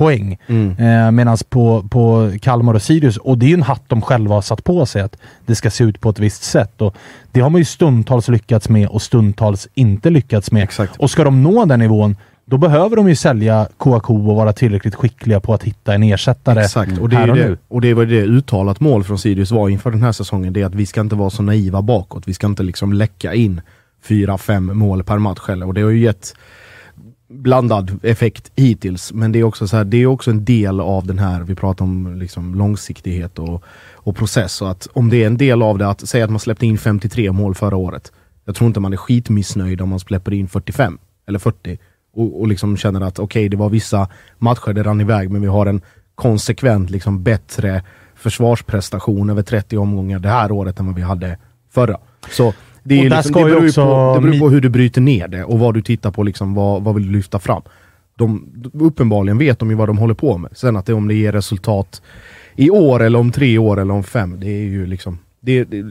[0.00, 0.38] poäng.
[0.78, 4.34] Eh, Medan på, på Kalmar och Sirius, och det är ju en hatt de själva
[4.34, 6.82] har satt på sig, att det ska se ut på ett visst sätt.
[6.82, 6.96] Och
[7.32, 10.62] det har man ju stundtals lyckats med och stundtals inte lyckats med.
[10.62, 10.96] Exakt.
[10.96, 14.94] Och ska de nå den nivån, då behöver de ju sälja KK och vara tillräckligt
[14.94, 17.58] skickliga på att hitta en ersättare Exakt, och det, är och det, nu.
[17.68, 20.52] och det var det uttalat mål från Sirius var inför den här säsongen.
[20.52, 22.28] Det är att vi ska inte vara så naiva bakåt.
[22.28, 23.60] Vi ska inte liksom läcka in
[24.02, 25.66] fyra, fem mål per match heller.
[25.66, 26.34] Och det har ju gett
[27.30, 29.12] blandad effekt hittills.
[29.12, 31.54] Men det är också så här, det är också en del av den här, vi
[31.54, 34.62] pratar om liksom långsiktighet och, och process.
[34.62, 36.78] Och att om det är en del av det, att säga att man släppte in
[36.78, 38.12] 53 mål förra året.
[38.44, 41.78] Jag tror inte man är skitmissnöjd om man släpper in 45 eller 40
[42.14, 45.48] och, och liksom känner att okej, det var vissa matcher det rann iväg, men vi
[45.48, 45.80] har en
[46.14, 47.82] konsekvent liksom bättre
[48.14, 51.38] försvarsprestation över 30 omgångar det här året än vad vi hade
[51.70, 51.98] förra.
[52.30, 54.68] Så det, Och är där liksom, det, beror också på, det beror på hur du
[54.68, 57.62] bryter ner det och vad du tittar på, liksom, vad, vad vill du lyfta fram.
[58.16, 60.50] De, uppenbarligen vet de ju vad de håller på med.
[60.54, 62.02] Sen att det, om det ger resultat
[62.56, 65.18] i år eller om tre år eller om fem, det är ju liksom...
[65.40, 65.84] Det, det,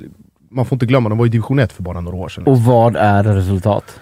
[0.50, 2.44] man får inte glömma, de var i division 1 för bara några år sedan.
[2.44, 4.00] Och vad är resultat?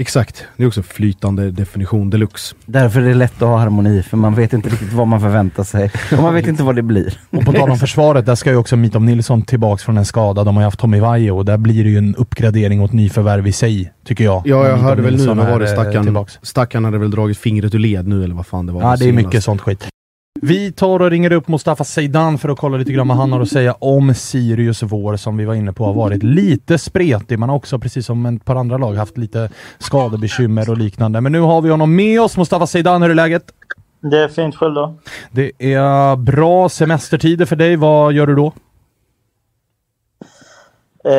[0.00, 2.54] Exakt, det är också flytande definition deluxe.
[2.66, 5.64] Därför är det lätt att ha harmoni, för man vet inte riktigt vad man förväntar
[5.64, 5.90] sig.
[6.12, 7.20] Och man vet inte vad det blir.
[7.30, 10.44] Och på tal om försvaret, där ska ju också Mitov Nilsson tillbaks från en skada.
[10.44, 12.92] De har ju haft Tommy Vaiho och där blir det ju en uppgradering och ett
[12.92, 14.42] nyförvärv i sig, tycker jag.
[14.44, 17.38] Ja, jag Mitov hörde väl nu, vad var det, är, eh, stackarn hade väl dragit
[17.38, 18.82] fingret ur led nu eller vad fan det var.
[18.82, 19.26] Ja, det är senast.
[19.26, 19.88] mycket sånt skit.
[20.42, 23.40] Vi tar och ringer upp Mustafa Zeidan för att kolla lite grann vad han har
[23.40, 27.38] att säga om Sirius vår som vi var inne på har varit lite spretig.
[27.38, 31.20] Man har också, precis som ett par andra lag, haft lite skadebekymmer och liknande.
[31.20, 32.36] Men nu har vi honom med oss.
[32.36, 33.42] Mustafa Zeidan, hur är läget?
[34.00, 34.94] Det är fint själv då.
[35.30, 37.76] Det är bra semestertider för dig.
[37.76, 38.52] Vad gör du då?
[41.04, 41.12] Eh,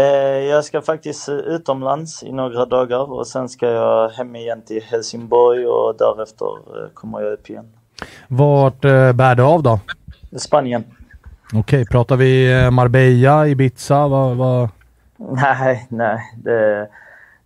[0.49, 5.65] jag ska faktiskt utomlands i några dagar och sen ska jag hem igen till Helsingborg
[5.65, 7.65] och därefter eh, kommer jag upp igen.
[8.27, 9.79] Vart eh, bär det av då?
[10.37, 10.83] Spanien.
[11.53, 14.07] Okej, pratar vi eh, Marbella, Ibiza?
[14.07, 14.69] Vad, vad?
[15.17, 16.17] Nej, nej.
[16.43, 16.87] Det,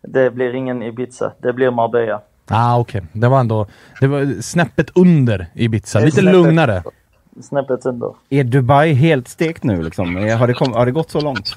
[0.01, 1.31] det blir ingen Ibiza.
[1.37, 2.21] Det blir Marbella.
[2.47, 3.01] Ah, okej.
[3.13, 3.67] Det var ändå
[3.99, 5.99] det var snäppet under Ibiza.
[5.99, 6.83] Lite Snäppet- lugnare.
[7.41, 8.13] Snäppet under.
[8.29, 10.15] Är Dubai helt stekt nu liksom?
[10.15, 11.55] Har det, kom, har det gått så långt?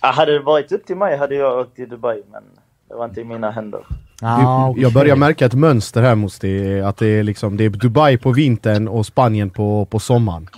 [0.00, 2.42] Ah, hade det varit upp till mig hade jag åkt till Dubai, men
[2.88, 3.80] det var inte i mina händer.
[4.22, 4.82] Ah, okej.
[4.82, 8.32] Jag börjar märka ett mönster här Musti, att det är, liksom, det är Dubai på
[8.32, 10.48] vintern och Spanien på, på sommaren.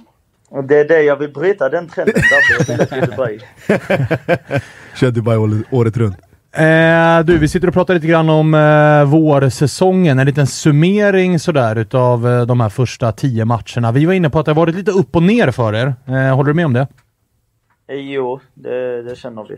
[0.48, 2.14] Och det är det jag vill bryta, den trenden.
[2.14, 3.38] Därför jag vill till Dubai.
[4.96, 6.16] Kör Dubai året- året runt.
[6.57, 10.18] Eh, du, vi sitter och pratar lite grann om eh, vårsäsongen.
[10.18, 13.92] En liten summering sådär utav eh, de här första tio matcherna.
[13.92, 15.94] Vi var inne på att det har varit lite upp och ner för er.
[16.07, 16.87] Eh, håller du med om det?
[17.88, 19.57] Eh, Jo, det, det känner vi.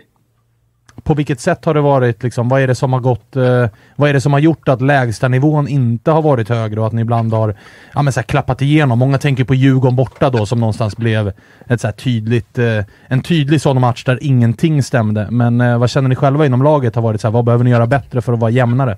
[1.02, 2.22] På vilket sätt har det varit?
[2.22, 3.37] Liksom, vad är det som har gått?
[3.37, 6.87] Eh, vad är det som har gjort att lägsta nivån inte har varit högre och
[6.87, 7.54] att ni ibland har
[7.94, 8.98] ja, men så här, klappat igenom?
[8.98, 11.32] Många tänker på Djurgården borta då som någonstans blev
[11.66, 15.28] ett så här tydligt, eh, en tydlig sån match där ingenting stämde.
[15.30, 17.70] Men eh, vad känner ni själva inom laget har varit så här, vad behöver ni
[17.70, 18.96] göra bättre för att vara jämnare?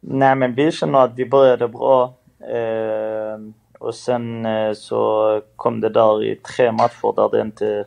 [0.00, 2.14] Nej, men vi känner att vi började bra.
[2.40, 3.38] Eh,
[3.78, 7.84] och sen eh, så kom det där i tre matcher där det inte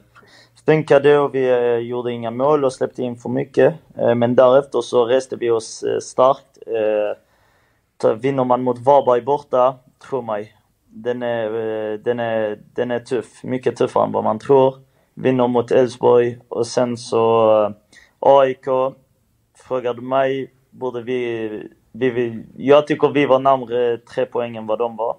[0.66, 3.74] funkade och vi eh, gjorde inga mål och släppte in för mycket.
[3.98, 6.46] Eh, men därefter så reste vi oss eh, starkt.
[7.98, 9.76] Ta- vinner man mot Varberg borta,
[10.10, 11.50] tro mig, den är,
[11.98, 13.44] den, är, den är tuff.
[13.44, 14.76] Mycket tuffare än vad man tror.
[15.14, 17.74] Vinner mot Elfsborg och sen så
[18.20, 18.66] AIK.
[19.68, 21.50] Frågar du mig, borde vi,
[21.92, 22.44] vi, vi...
[22.58, 25.16] Jag tycker vi var närmare tre poäng än vad de var.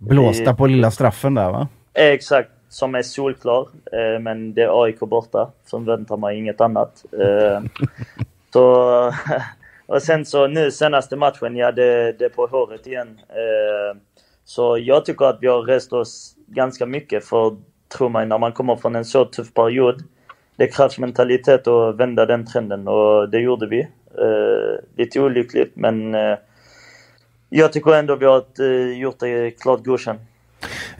[0.00, 1.68] Blåsta vi- på lilla straffen där va?
[1.94, 3.68] Exakt, som är solklar.
[3.92, 5.50] Eh, men det är AIK borta.
[5.70, 7.04] Förväntar mig inget annat.
[7.20, 7.62] Eh,
[8.52, 9.12] så,
[9.86, 13.20] och sen så nu senaste matchen, ja det, det är på håret igen.
[13.28, 13.98] Eh,
[14.44, 17.56] så jag tycker att vi har rest oss ganska mycket för
[17.88, 20.02] tro mig, när man kommer från en så tuff period.
[20.56, 23.88] Det krävs mentalitet att vända den trenden och det gjorde vi.
[24.96, 26.14] Lite olyckligt men
[27.48, 28.62] jag tycker ändå vi har
[28.94, 30.20] gjort det klart godkänt.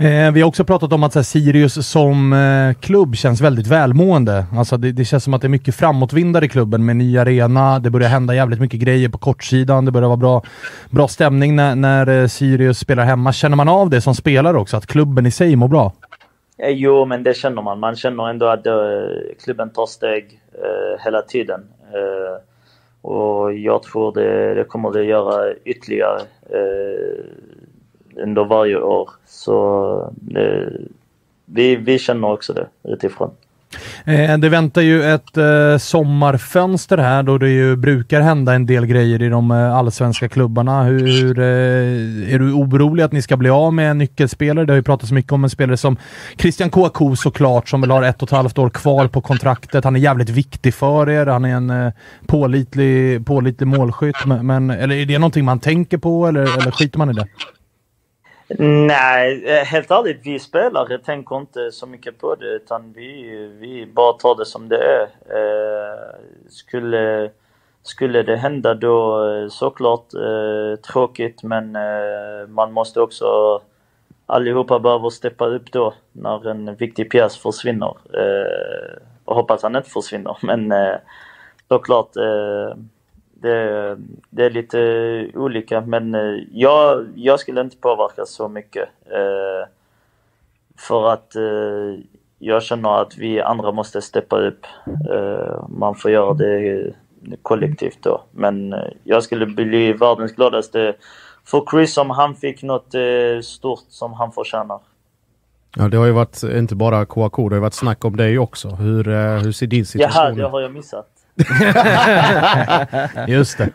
[0.03, 3.67] Eh, vi har också pratat om att så här, Sirius som eh, klubb känns väldigt
[3.67, 4.47] välmående.
[4.57, 7.79] Alltså, det, det känns som att det är mycket framåtvindar i klubben med ny arena.
[7.79, 9.85] Det börjar hända jävligt mycket grejer på kortsidan.
[9.85, 10.43] Det börjar vara bra,
[10.91, 13.33] bra stämning när, när eh, Sirius spelar hemma.
[13.33, 14.77] Känner man av det som spelare också?
[14.77, 15.93] Att klubben i sig mår bra?
[16.59, 17.81] Eh, Jo, men det känner man.
[17.81, 18.75] Man känner ändå att eh,
[19.45, 21.61] klubben tar steg eh, hela tiden.
[21.95, 22.43] Eh,
[23.03, 27.25] Och jag tror det, det kommer det göra ytterligare eh,
[28.17, 29.11] under varje år.
[29.27, 30.69] Så eh,
[31.45, 33.31] vi, vi känner också det utifrån.
[34.05, 38.87] Eh, det väntar ju ett eh, sommarfönster här då det ju brukar hända en del
[38.87, 40.85] grejer i de allsvenska klubbarna.
[40.85, 44.67] Hur, hur Är du orolig att ni ska bli av med en nyckelspelare?
[44.67, 45.97] Det har ju pratats mycket om en spelare som
[46.39, 49.85] Christian Kouakou såklart, som väl har ett och ett halvt år kvar på kontraktet.
[49.85, 51.27] Han är jävligt viktig för er.
[51.27, 51.93] Han är en
[52.27, 54.27] pålitlig, pålitlig målskytt.
[54.27, 57.27] Men, men, eller är det någonting man tänker på eller, eller skiter man i det?
[58.59, 63.87] Nej, eh, helt ärligt, vi spelare tänker inte så mycket på det utan vi, vi
[63.87, 65.03] bara tar det som det är.
[65.03, 66.15] Eh,
[66.49, 67.31] skulle,
[67.83, 73.61] skulle det hända då eh, såklart eh, tråkigt men eh, man måste också
[74.27, 77.97] allihopa behöver steppa upp då när en viktig pjäs försvinner.
[78.15, 80.97] Eh, och hoppas han inte försvinner men eh,
[81.69, 82.17] såklart
[83.43, 83.97] det,
[84.31, 88.89] det är lite olika men eh, jag, jag skulle inte påverkas så mycket.
[89.05, 89.69] Eh,
[90.79, 92.05] för att eh,
[92.39, 94.67] jag känner att vi andra måste steppa upp.
[95.11, 96.93] Eh, man får göra det
[97.43, 98.23] kollektivt då.
[98.31, 100.95] Men eh, jag skulle bli världens gladaste
[101.45, 104.81] för Chris om han fick något eh, stort som han förtjänar.
[105.77, 108.39] Ja, det har ju varit inte bara Kouakou, det har ju varit snack om dig
[108.39, 108.69] också.
[108.69, 110.37] Hur, eh, hur ser din situation Jaha, ut?
[110.37, 111.09] det har jag missat.
[113.29, 113.71] Just det.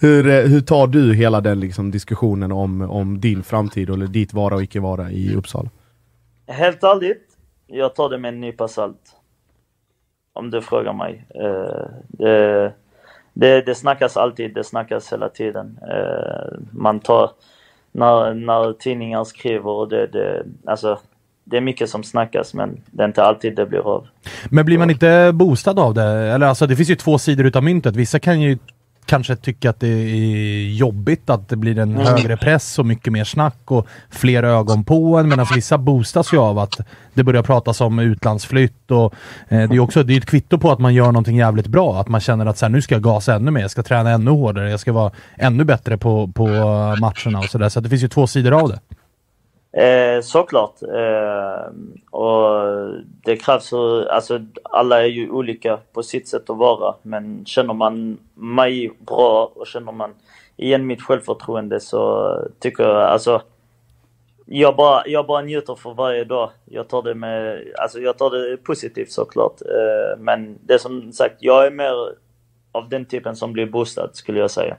[0.00, 4.34] hur, eh, hur tar du hela den liksom, diskussionen om, om din framtid eller ditt
[4.34, 5.70] vara och icke vara i Uppsala?
[6.46, 7.26] Helt ärligt,
[7.66, 9.16] jag tar det med en nypa salt.
[10.32, 11.26] Om du frågar mig.
[11.34, 12.72] Eh, det,
[13.32, 15.78] det, det snackas alltid, det snackas hela tiden.
[15.90, 17.30] Eh, man tar,
[17.92, 20.98] när, när tidningar skriver och det, det, alltså,
[21.44, 24.06] det är mycket som snackas men det är inte alltid det blir av.
[24.44, 26.02] Men blir man inte boostad av det?
[26.04, 27.96] Eller alltså det finns ju två sidor utav myntet.
[27.96, 28.58] Vissa kan ju
[29.06, 32.06] kanske tycka att det är jobbigt att det blir en Mm.
[32.06, 35.28] högre press och mycket mer snack och fler ögon på en.
[35.28, 36.80] Medan vissa boostas ju av att
[37.14, 39.14] det börjar pratas om utlandsflytt och
[39.48, 42.00] eh, det är också det är ett kvitto på att man gör någonting jävligt bra.
[42.00, 44.10] Att man känner att så här, nu ska jag gasa ännu mer, jag ska träna
[44.10, 46.46] ännu hårdare, jag ska vara ännu bättre på, på
[47.00, 47.68] matcherna och sådär.
[47.68, 48.78] Så att det finns ju två sidor av det.
[49.76, 50.82] Eh, såklart.
[50.82, 51.72] Eh,
[52.10, 52.64] och
[53.24, 56.94] det krävs alltså alla är ju olika på sitt sätt att vara.
[57.02, 60.10] Men känner man mig bra och känner man
[60.56, 63.42] igen mitt självförtroende så tycker jag, alltså
[64.46, 66.50] jag bara, jag bara njuter för varje dag.
[66.64, 69.60] Jag tar det med, alltså jag tar det positivt såklart.
[69.60, 71.94] Eh, men det är som sagt, jag är mer
[72.72, 74.76] av den typen som blir boostad skulle jag säga.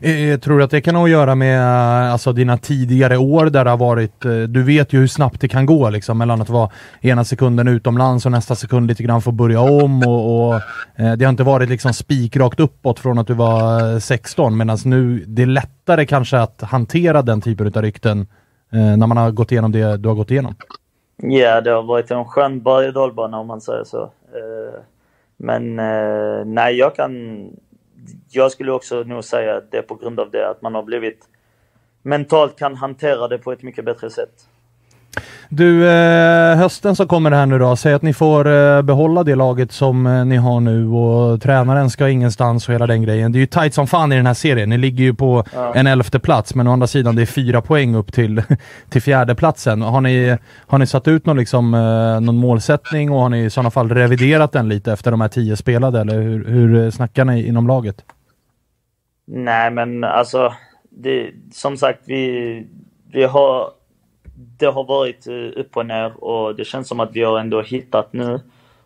[0.00, 3.16] Eh, eh, tror du att det kan ha att göra med eh, alltså, dina tidigare
[3.16, 6.18] år där det har varit, eh, du vet ju hur snabbt det kan gå liksom
[6.18, 10.48] mellan att vara ena sekunden utomlands och nästa sekund lite grann få börja om och,
[10.48, 10.54] och
[10.96, 14.78] eh, det har inte varit liksom spikrakt uppåt från att du var eh, 16 medan
[14.84, 18.26] nu det är lättare kanske att hantera den typen av rykten
[18.70, 20.54] när man har gått igenom det du har gått igenom.
[21.16, 22.88] Ja, det har varit en skön berg
[23.34, 24.10] om man säger så.
[25.36, 25.76] Men
[26.54, 27.12] nej, jag kan...
[28.28, 30.82] Jag skulle också nog säga att det är på grund av det, att man har
[30.82, 31.28] blivit
[32.02, 34.48] mentalt kan hantera det på ett mycket bättre sätt.
[35.56, 39.34] Du, eh, hösten som kommer här nu då, säg att ni får eh, behålla det
[39.34, 43.32] laget som eh, ni har nu och tränaren ska ingenstans och hela den grejen.
[43.32, 44.68] Det är ju tight som fan i den här serien.
[44.68, 45.74] Ni ligger ju på Ja.
[45.74, 48.42] en elfte plats men å andra sidan det är fyra poäng upp till,
[48.90, 49.82] till fjärde platsen.
[49.82, 50.36] Har ni,
[50.66, 51.70] har ni satt ut någon, liksom,
[52.22, 55.56] någon målsättning och har ni i sådana fall reviderat den lite efter de här tio
[55.56, 57.96] spelade eller hur, hur snackar ni inom laget?
[59.26, 60.52] Nej, men alltså,
[60.90, 62.66] det, som sagt, vi,
[63.12, 63.68] vi har,
[64.36, 67.62] det har varit eh, upp och ner och det känns som att vi har ändå
[67.62, 68.40] hittat nu.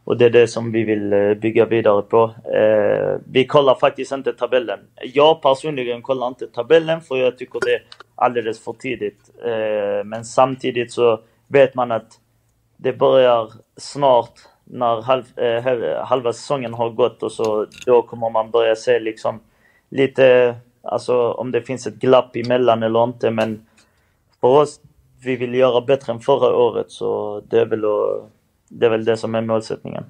[0.04, 2.34] Och det är det som vi vill eh, bygga vidare på.
[2.54, 4.80] Eh, vi kollar faktiskt inte tabellen.
[5.02, 7.82] Jag personligen kollar inte tabellen för jag tycker det är
[8.14, 9.30] alldeles för tidigt.
[9.44, 12.20] Eh, men samtidigt så vet man att
[12.76, 14.32] det börjar snart
[14.64, 19.40] när halv, eh, halva säsongen har gått och så då kommer man börja se liksom
[19.88, 23.66] lite, alltså om det finns ett glapp emellan eller inte men
[24.40, 24.80] för oss,
[25.24, 27.82] vi vill göra bättre än förra året så det är väl,
[28.68, 30.04] det, är väl det som är målsättningen.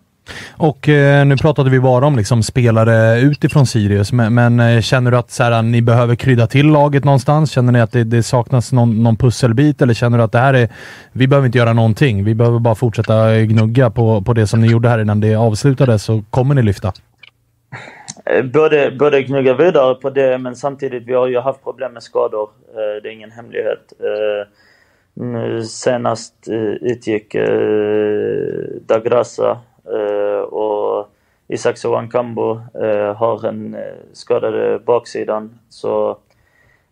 [0.57, 5.11] Och eh, nu pratade vi bara om liksom, spelare utifrån Sirius, men, men eh, känner
[5.11, 7.51] du att så här, ni behöver krydda till laget någonstans?
[7.51, 10.55] Känner ni att det, det saknas någon, någon pusselbit eller känner du att det här
[10.55, 10.69] är,
[11.13, 14.67] vi behöver inte göra någonting, vi behöver bara fortsätta gnugga på, på det som ni
[14.69, 16.93] gjorde här innan det avslutades så kommer ni lyfta?
[18.27, 22.03] Eh, Både, både gnugga vidare på det men samtidigt vi har ju haft problem med
[22.03, 22.49] skador.
[22.69, 23.93] Eh, Det är ingen hemlighet.
[25.21, 31.09] Nu senast eh, utgick eh, Dagrassa eh, och
[31.49, 33.81] Isak Sowankambo eh, har en eh,
[34.13, 35.59] skadad baksidan.
[35.69, 36.19] Så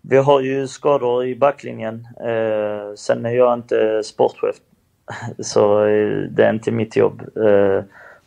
[0.01, 2.09] vi har ju skador i backlinjen.
[2.21, 4.57] Eh, sen är jag inte sportchef,
[5.39, 7.79] så eh, det är inte mitt jobb eh,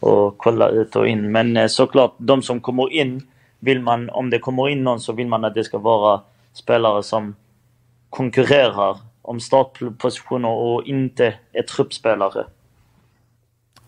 [0.09, 1.31] att kolla ut och in.
[1.31, 3.27] Men eh, såklart, de som kommer in
[3.59, 6.21] vill man, om det kommer in någon så vill man att det ska vara
[6.53, 7.35] spelare som
[8.09, 12.45] konkurrerar om startpositioner och inte är truppspelare.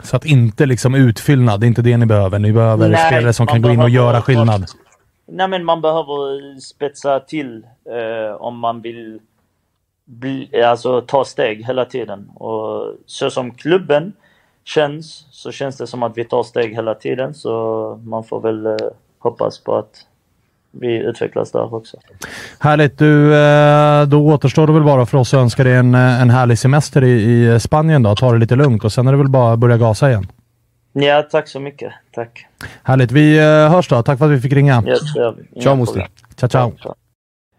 [0.04, 2.40] Så att inte liksom utfyllnad, det är inte det ni behöver.
[2.40, 4.66] Ni behöver Nej, spelare som kan gå in och göra skillnad.
[5.26, 9.20] Nej men man behöver spetsa till eh, om man vill
[10.06, 12.30] bli, alltså, ta steg hela tiden.
[12.30, 14.14] Och så som klubben
[14.64, 18.66] känns så känns det som att vi tar steg hela tiden så man får väl
[18.66, 18.76] eh,
[19.20, 20.08] hoppas på att
[20.72, 21.98] vi utvecklas där också.
[22.60, 22.98] Härligt.
[22.98, 26.30] Du, eh, då återstår det väl bara för oss att önska dig en, eh, en
[26.30, 28.16] härlig semester i, i Spanien då.
[28.16, 30.28] Ta det lite lugnt och sen är det väl bara att börja gasa igen.
[30.94, 31.92] Ja, tack så mycket.
[32.16, 32.46] Tack.
[32.84, 33.12] Härligt.
[33.12, 34.04] Vi eh, hörs då.
[34.04, 34.84] Tack för att vi fick ringa.
[35.16, 35.62] Gör vi.
[35.62, 35.94] Ciao moster.
[35.94, 36.12] problem.
[36.36, 36.94] Ciao ciao.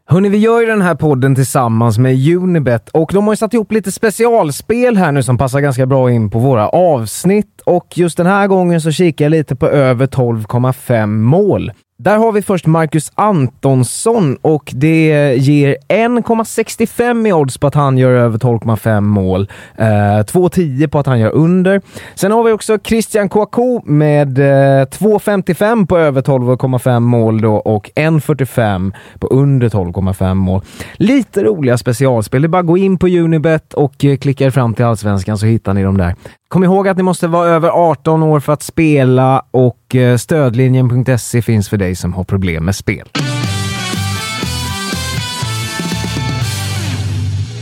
[0.07, 3.55] Hörni, vi gör ju den här podden tillsammans med Unibet och de har ju satt
[3.55, 7.61] ihop lite specialspel här nu som passar ganska bra in på våra avsnitt.
[7.67, 11.73] Och just den här gången så kikar jag lite på över 12,5 mål.
[11.99, 17.99] Där har vi först Marcus Antonsson och det ger 1,65 i odds på att han
[17.99, 19.49] gör över 12,5 mål.
[19.77, 21.81] Eh, 2,10 på att han gör under.
[22.15, 24.43] Sen har vi också Christian Kouakou med eh,
[24.87, 30.63] 2,55 på över 12,5 mål då och 1,45 på under 12,5 mål.
[30.95, 32.43] Lite roliga specialspel.
[32.43, 35.39] Det är bara att gå in på Unibet och eh, klicka er fram till Allsvenskan
[35.39, 36.15] så hittar ni dem där.
[36.53, 41.43] Kom ihåg att ni måste vara över 18 år för att spela och eh, stödlinjen.se
[41.43, 43.09] finns för dig som har problem med spel.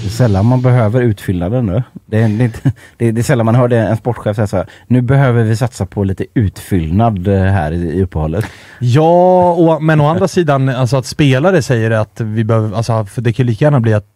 [0.02, 1.82] Det är sällan man behöver utfyllnaden nu.
[2.06, 2.52] Det är, det,
[2.96, 4.66] det, det är sällan man hör det, en sportchef säga så här.
[4.86, 8.44] Nu behöver vi satsa på lite utfyllnad eh, här i, i uppehållet.
[8.78, 13.22] Ja, och, men å andra sidan, alltså att spelare säger att vi behöver, alltså, för
[13.22, 14.06] det kan ju lika gärna bli att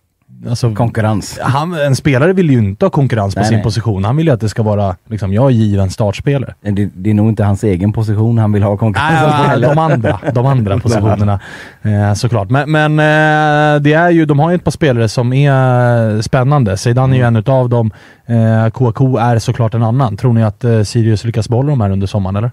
[0.49, 1.39] Alltså, konkurrens.
[1.43, 3.65] Han, en spelare vill ju inte ha konkurrens på Nej, sin nej.
[3.65, 4.05] position.
[4.05, 6.55] Han vill ju att det ska vara, liksom, jag är given startspelare.
[6.61, 9.69] Det, det är nog inte hans egen position han vill ha konkurrens Nej, på heller.
[9.69, 11.41] de andra, de andra positionerna
[11.83, 12.51] eh, såklart.
[12.51, 16.77] Men, men eh, det är ju, de har ju ett par spelare som är spännande.
[16.77, 17.91] Zeidan är ju en utav dem.
[18.27, 20.17] Eh, Kouakou är såklart en annan.
[20.17, 22.51] Tror ni att eh, Sirius lyckas behålla de här under sommaren eller?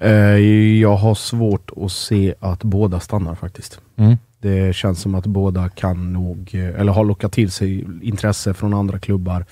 [0.00, 0.10] Eh,
[0.80, 3.80] jag har svårt att se att båda stannar faktiskt.
[3.98, 4.18] Mm.
[4.46, 8.74] Det känns som att båda kan nog, eh, eller har lockat till sig intresse från
[8.74, 9.44] andra klubbar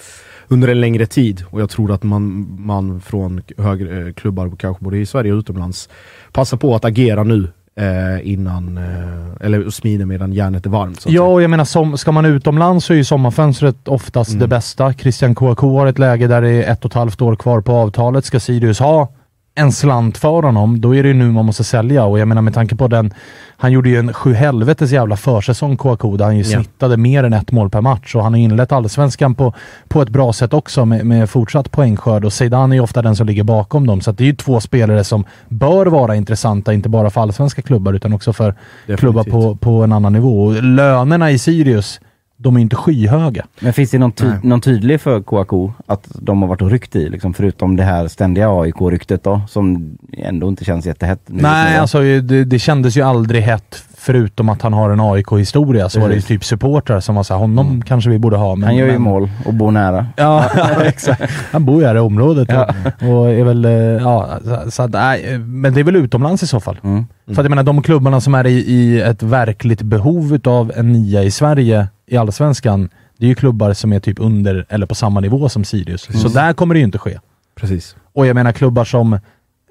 [0.49, 1.45] under en längre tid.
[1.51, 5.39] Och jag tror att man, man från högre eh, klubbar, kanske både i Sverige och
[5.39, 5.89] utomlands,
[6.33, 11.05] passar på att agera nu eh, innan, eh, eller smider medan järnet är varmt.
[11.09, 14.93] Ja, och jag menar, som, ska man utomlands så är ju sommarfönstret oftast det bästa.
[14.93, 17.73] Christian Kouakou har ett läge där det är ett och ett halvt år kvar på
[17.73, 18.25] avtalet.
[18.25, 19.09] Ska Sirius ha
[19.57, 22.05] en slant för honom, då är det ju nu man måste sälja.
[22.05, 23.15] Och jag menar med tanke på den...
[23.57, 26.49] Han gjorde ju en sju helvetes jävla försäsong, Kouakou, där han ju Ja.
[26.57, 28.15] snittade mer än ett mål per match.
[28.15, 29.53] Och han har inlett allsvenskan på,
[29.89, 32.25] på ett bra sätt också med, med fortsatt poängskörd.
[32.25, 34.01] Och Zeidan är ju ofta den som ligger bakom dem.
[34.01, 37.93] Så det är ju två spelare som bör vara intressanta, inte bara för allsvenska klubbar
[37.93, 38.45] utan också för
[38.87, 39.01] Definitivt.
[39.01, 40.45] klubbar på, på en annan nivå.
[40.45, 42.01] Och lönerna i Sirius,
[42.37, 43.47] de är inte skyhöga.
[43.61, 44.39] Men finns det någon, ty- Nej.
[44.43, 47.09] någon tydlig för Kouakou att de har varit och ryckt i?
[47.09, 51.21] Liksom, förutom det här ständiga AIK-ryktet då, som ändå inte känns jättehett.
[51.27, 55.89] nu Nej, alltså det, det kändes ju aldrig hett förutom att han har en AIK-historia.
[55.89, 56.29] Så var det ju Precis.
[56.29, 58.55] typ supportrar som var såhär, honom kanske vi borde ha.
[58.55, 60.07] Men, Han gör ju men, mål och bor nära.
[60.17, 60.51] Ja,
[60.85, 61.33] exakt.
[61.53, 64.91] Han bor ju här i området och, och är väl, eh, ja, så, så att,
[64.91, 66.79] nej, men det är väl utomlands i så fall.
[66.85, 67.07] Mm.
[67.27, 70.93] För att jag menar, de klubbarna som är i, i ett verkligt behov av en
[70.93, 72.89] nia i Sverige i Allsvenskan,
[73.19, 76.23] det är ju klubbar som är typ under eller på samma nivå som Sirius.
[76.23, 77.19] Så där kommer det ju inte ske.
[77.55, 77.97] Precis.
[78.13, 79.19] Och jag menar klubbar som,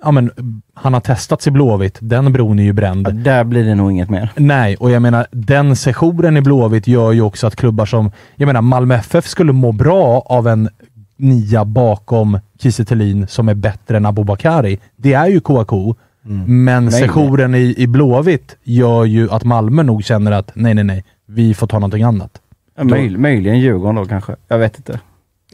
[0.04, 0.32] ja men,
[0.74, 3.08] han har testats i Blåvitt, den bron är ju bränd.
[3.08, 4.32] Ja, där blir det nog inget mer.
[4.36, 8.48] Nej, och jag menar den sessionen i Blåvitt gör ju också att klubbar som, jag
[8.48, 10.70] menar Malmö FF skulle må bra av en
[11.18, 14.80] nia bakom Kiese som är bättre än Abubakari.
[14.96, 15.96] Det är ju Kouakou,
[16.46, 20.84] men Nej, sessionen i, i Blåvitt gör ju att Malmö nog känner att nej, nej,
[20.84, 21.04] nej,
[21.34, 22.32] vi får ta någonting annat.
[22.78, 24.36] Ja, möj, möjligen Djurgården då kanske.
[24.48, 25.00] Jag vet inte.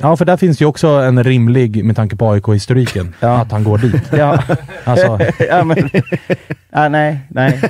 [0.01, 3.41] Ja, för där finns ju också en rimlig, med tanke på AIK-historiken, Ja.
[3.41, 4.03] att han går dit.
[4.17, 4.43] Ja,
[4.83, 5.19] Alltså,
[5.49, 5.89] ja men...
[6.71, 7.61] Ja, nej, nej.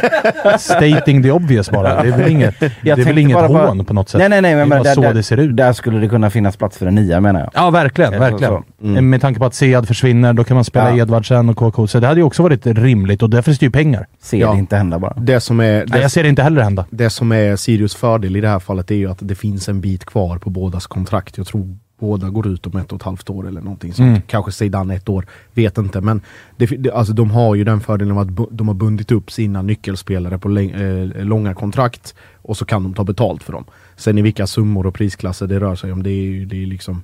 [0.58, 2.02] stating the obvious bara.
[2.02, 4.18] Det är väl inget, det är väl inget bara på- hån på något sätt.
[4.18, 4.54] Nej, nej, nej.
[4.56, 5.56] Men, det är bara där, så där, det ser ut.
[5.56, 7.50] Där skulle det kunna finnas plats för en nia menar jag.
[7.54, 8.12] Ja, verkligen.
[8.12, 8.52] Så- verkligen.
[8.52, 8.64] så.
[8.82, 9.10] Mm.
[9.10, 10.96] Med tanke på att Sead försvinner, då kan man spela Ja.
[11.02, 11.86] Edvardsen och KK.
[11.86, 14.06] Så det hade ju också varit rimligt och där finns det ju pengar.
[14.20, 14.52] Ser Ja.
[14.52, 15.14] det inte hända bara.
[15.16, 15.64] Det som är...
[15.64, 16.86] Nej, Det, jag ser det inte heller hända.
[16.90, 19.80] det som är Sirius fördel i det här fallet är ju att det finns en
[19.80, 21.36] bit kvar på bådas kontrakt.
[21.38, 24.08] Jag tror båda går ut om ett och ett halvt år eller någonting sånt.
[24.08, 24.20] Mm.
[24.26, 26.00] Kanske Zidane ett år, vet inte.
[26.00, 26.20] Men
[26.56, 30.38] det, det, alltså, de har ju den fördelen att de har bundit upp sina nyckelspelare
[30.38, 33.64] på läng- eh, långa kontrakt och så kan de ta betalt för dem.
[33.96, 36.66] Sen i vilka summor och prisklasser det rör sig om, det är ju det är
[36.66, 37.02] liksom eh,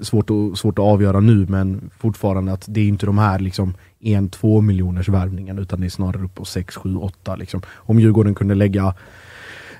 [0.00, 3.74] svårt att, svårt att avgöra nu men fortfarande att det är inte de här liksom
[4.00, 7.62] 1-2 miljoners värvningen utan det är snarare upp på 6, 7, 8 liksom.
[7.74, 8.94] Om Djurgården kunde lägga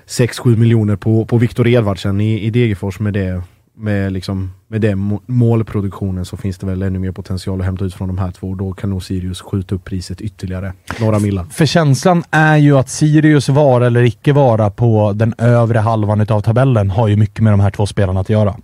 [0.07, 3.43] 6-7 miljoner på, på Viktor Edvardsen i, i Degerfors med det
[3.79, 7.85] med, liksom, med den må- målproduktionen så finns det väl ännu mer potential att hämta
[7.85, 8.55] ut från de här två.
[8.55, 11.43] Då kan nog Sirius skjuta upp priset ytterligare några millar.
[11.43, 16.41] För känslan är ju att Sirius vara eller icke vara på den övre halvan utav
[16.41, 18.55] tabellen har ju mycket med de här två spelarna att göra.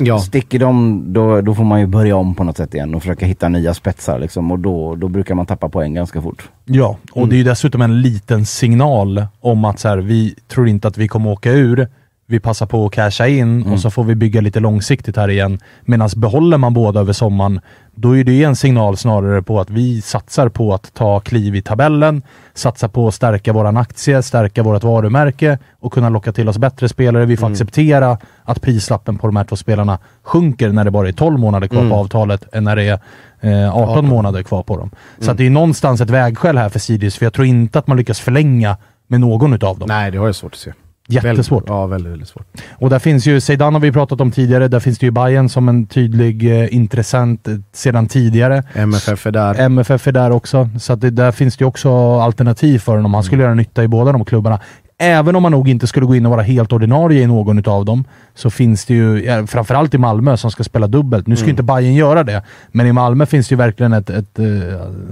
[0.00, 0.18] Ja.
[0.18, 3.26] Sticker de, då, då får man ju börja om på något sätt igen och försöka
[3.26, 4.50] hitta nya spetsar liksom.
[4.50, 6.48] Och då, då brukar man tappa poäng ganska fort.
[6.64, 10.68] Ja, och det är ju dessutom en liten signal om att så här, vi tror
[10.68, 11.88] inte att vi kommer åka ur.
[12.26, 15.58] Vi passar på att casha in och så får vi bygga lite långsiktigt här igen.
[15.84, 17.60] Medan behåller man båda över sommaren,
[17.94, 21.62] då är det en signal snarare på att vi satsar på att ta kliv i
[21.62, 22.22] tabellen,
[22.54, 26.88] satsa på att stärka våran aktie, stärka vårt varumärke och kunna locka till oss bättre
[26.88, 27.26] spelare.
[27.26, 31.12] Vi får acceptera att prislappen på de här två spelarna sjunker när det bara är
[31.12, 32.98] 12 månader kvar på avtalet än när det är
[33.40, 34.90] eh, 18, månader kvar på dem.
[35.18, 37.86] Så att det är någonstans ett vägskäl här för Sirius, för jag tror inte att
[37.86, 39.88] man lyckas förlänga med någon utav dem.
[39.88, 40.72] Nej, det har jag svårt att se.
[41.08, 41.62] Jättesvårt.
[41.62, 42.46] Väldigt, ja, väldigt, väldigt svårt.
[42.78, 45.48] Och där finns ju, Zeidan har vi pratat om tidigare, där finns det ju Bayern
[45.48, 48.62] som en tydlig eh, intressent eh, sedan tidigare.
[48.74, 49.60] MFF är där.
[49.60, 53.14] MFF är där också, så att det, där finns det ju också alternativ för honom.
[53.14, 54.60] Han skulle göra nytta i båda de klubbarna.
[54.98, 57.84] Även om man nog inte skulle gå in och vara helt ordinarie i någon utav
[57.84, 61.26] dem, så finns det ju, framförallt i Malmö som ska spela dubbelt.
[61.26, 62.42] Nu ska ju inte Bayern göra det,
[62.72, 64.46] men i Malmö finns det ju verkligen ett, ett, eh,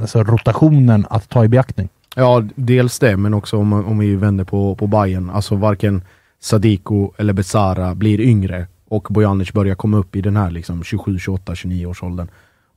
[0.01, 1.89] alltså rotationen att ta i beaktning.
[2.17, 5.31] Ja, dels det, men också om, om vi vänder på, på Bayern.
[5.31, 6.03] Alltså varken
[6.41, 11.19] Sadiko eller Besara blir yngre och Bojanic börjar komma upp i den här liksom 27,
[11.19, 12.29] 28, 29 års åldern.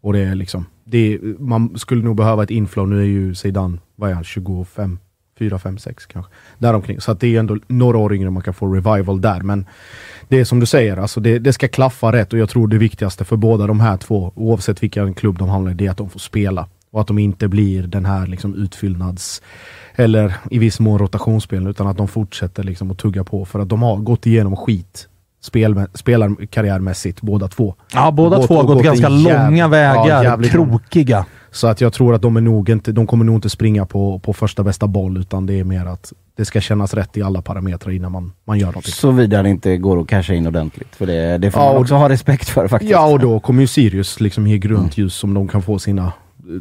[0.02, 2.88] Och det är liksom, det är, man skulle nog behöva ett inflow.
[2.88, 5.00] Nu är ju Zidane, vad är han, 25,
[5.40, 6.32] 4, 5, 6 kanske.
[6.58, 7.02] Däromkring.
[7.02, 9.42] Så att det är ändå några år yngre man kan få revival där.
[9.42, 9.66] Men
[10.28, 12.78] det är som du säger, alltså det, det ska klaffa rätt och jag tror det
[12.78, 15.98] viktigaste för båda de här två, oavsett vilken klubb de hamnar i, det är att
[15.98, 16.68] de får spela.
[16.96, 19.42] Och att de inte blir den här liksom utfyllnads
[19.96, 23.70] eller i viss mån rotationsspel utan att de fortsätter liksom att tugga på för att
[23.70, 25.08] de har gått igenom skit
[25.42, 27.76] spel, spelarkarriärmässigt båda två.
[27.94, 30.44] Ja, båda Gått- två har gått, gått ganska långa ja, vägar, lång.
[30.50, 31.26] krokiga.
[31.52, 34.20] Så att jag tror att de är nog inte, de kommer nog inte springa på,
[34.20, 37.42] på första bästa boll utan det är mer att det ska kännas rätt i alla
[37.42, 38.92] parametrar innan man, man gör någonting.
[38.94, 40.96] Såvida det inte går att casha in ordentligt.
[40.96, 42.92] För det, det får Ja, man och- också ha respekt för faktiskt.
[42.92, 46.14] Ja och då kommer ju Sirius liksom ge grönt ljus som de kan få sina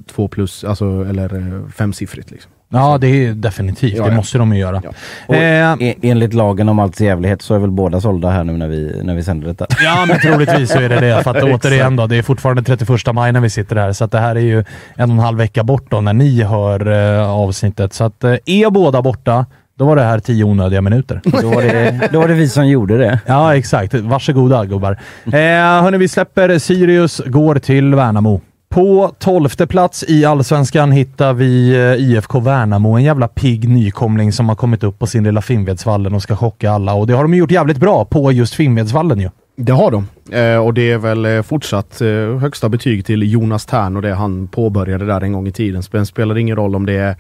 [0.07, 2.51] två plus, alltså eller eh, femsiffrigt liksom.
[2.69, 3.97] Ja, det är definitivt.
[3.97, 4.17] Ja, det ja.
[4.17, 4.81] måste de ju göra.
[4.85, 4.91] Ja.
[5.27, 8.53] Och Eh, e- enligt lagen om allt jävlighet så är väl båda sålda här nu
[8.53, 9.67] när vi, när vi sänder detta.
[9.85, 11.23] Ja, men troligtvis så är det det.
[11.23, 14.11] För att återigen då, det är fortfarande 31 maj när vi sitter här, så att
[14.13, 14.59] det här är ju
[14.97, 17.93] en och en halv vecka bort då när ni hör eh, avsnittet.
[17.93, 19.47] Så att eh, är båda borta,
[19.79, 21.21] då var det här tio onödiga minuter.
[21.43, 23.21] Då var det, då var det vi som gjorde det.
[23.27, 23.95] Ja, exakt.
[23.95, 24.93] Varsågoda gubbar.
[25.27, 28.41] Eh, hörni, vi släpper Sirius, går till Värnamo.
[28.75, 34.49] På tolfte plats i Allsvenskan hittar vi eh, IFK Värnamo, en jävla pigg nykomling som
[34.49, 36.95] har kommit upp på sin lilla Finnvedsvallen och ska chocka alla.
[36.95, 39.31] Och det har de gjort jävligt bra på just Finnvedsvallen ju.
[39.57, 40.09] Det har de.
[40.37, 44.15] Eh, och det är väl eh, fortsatt eh, högsta betyg till Jonas Tern och det
[44.15, 45.83] han påbörjade där en gång i tiden.
[45.91, 47.17] Det spelar ingen roll om det är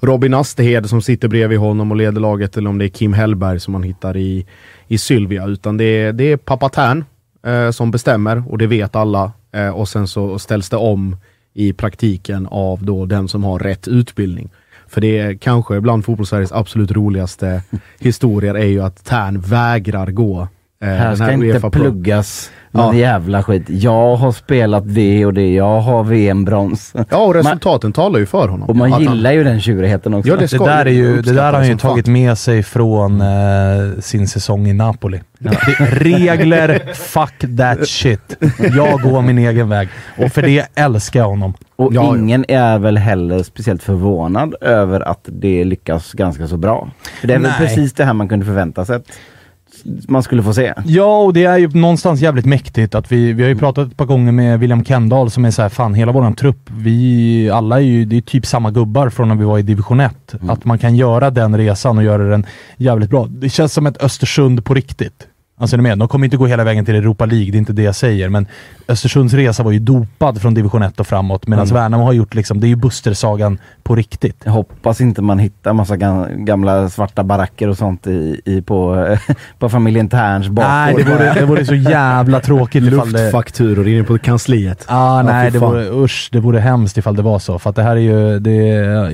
[0.00, 3.60] Robin Asterhed som sitter bredvid honom och leder laget eller om det är Kim Hellberg
[3.60, 4.46] som man hittar i,
[4.88, 5.46] i Sylvia.
[5.46, 7.04] Utan det är, det är pappa Tern
[7.46, 9.32] eh, som bestämmer och det vet alla.
[9.54, 11.16] Eh, och sen så ställs det om
[11.52, 14.50] i praktiken av då den som har rätt utbildning.
[14.86, 17.62] För det är kanske bland fotbollssveriges absolut roligaste
[17.98, 20.48] historier är ju att Tern vägrar gå
[20.84, 23.00] Här den ska inte UEFA pluggas någon Ja.
[23.00, 23.62] jävla skit.
[23.68, 26.92] Jag har spelat det och det, jag har VM-brons.
[27.10, 28.68] Ja, och resultaten talar ju för honom.
[28.68, 30.28] Och man Att han- gillar ju den tjurigheten också.
[30.30, 31.90] Ja, det Det där, är ju, det där har han ju som fan.
[31.90, 33.26] tagit med sig från eh,
[34.00, 35.20] sin säsong i Napoli.
[35.38, 38.36] Det, regler, fuck that shit.
[38.76, 39.88] Jag går min egen väg.
[40.18, 41.54] Och för det älskar jag honom.
[41.76, 42.16] Och Ja, ja.
[42.18, 46.88] ingen är väl heller speciellt förvånad över att det lyckas ganska så bra.
[47.20, 47.68] För det är väl Nej.
[47.68, 49.00] precis det här man kunde förvänta sig
[50.08, 50.72] man skulle få se.
[50.86, 53.96] Ja, och det är ju någonstans jävligt mäktigt att vi, vi har ju pratat ett
[53.96, 57.76] par gånger med William Kendall som är så här, fan hela våran trupp, vi alla
[57.76, 60.34] är ju, det är typ samma gubbar från när vi var i division 1.
[60.48, 62.46] Att man kan göra den resan och göra den
[62.76, 63.26] jävligt bra.
[63.26, 65.26] Det känns som ett Östersund på riktigt.
[65.64, 65.98] Alltså är ni med?
[65.98, 68.28] De kommer inte gå hela vägen till Europa League, det är inte det jag säger.
[68.28, 68.46] Men
[68.88, 71.46] Östersunds resa var ju dopad från division 1 och framåt.
[71.46, 71.74] Medan Mm.
[71.74, 74.42] Värnamo har gjort liksom, det är ju Buster-sagan på riktigt.
[74.44, 79.06] Jag hoppas inte man hittar massa gam- gamla svarta baracker och sånt i, i på,
[79.58, 80.70] på familjen Terns bakgård.
[80.70, 83.22] Nej, det vore, det vore så jävla tråkigt ifall det...
[83.22, 84.84] Luftfakturor inne på kansliet.
[84.88, 87.58] Ah, Ja, nej, det vore, usch, det vore hemskt ifall det var så.
[87.58, 88.56] För att det här är ju, det,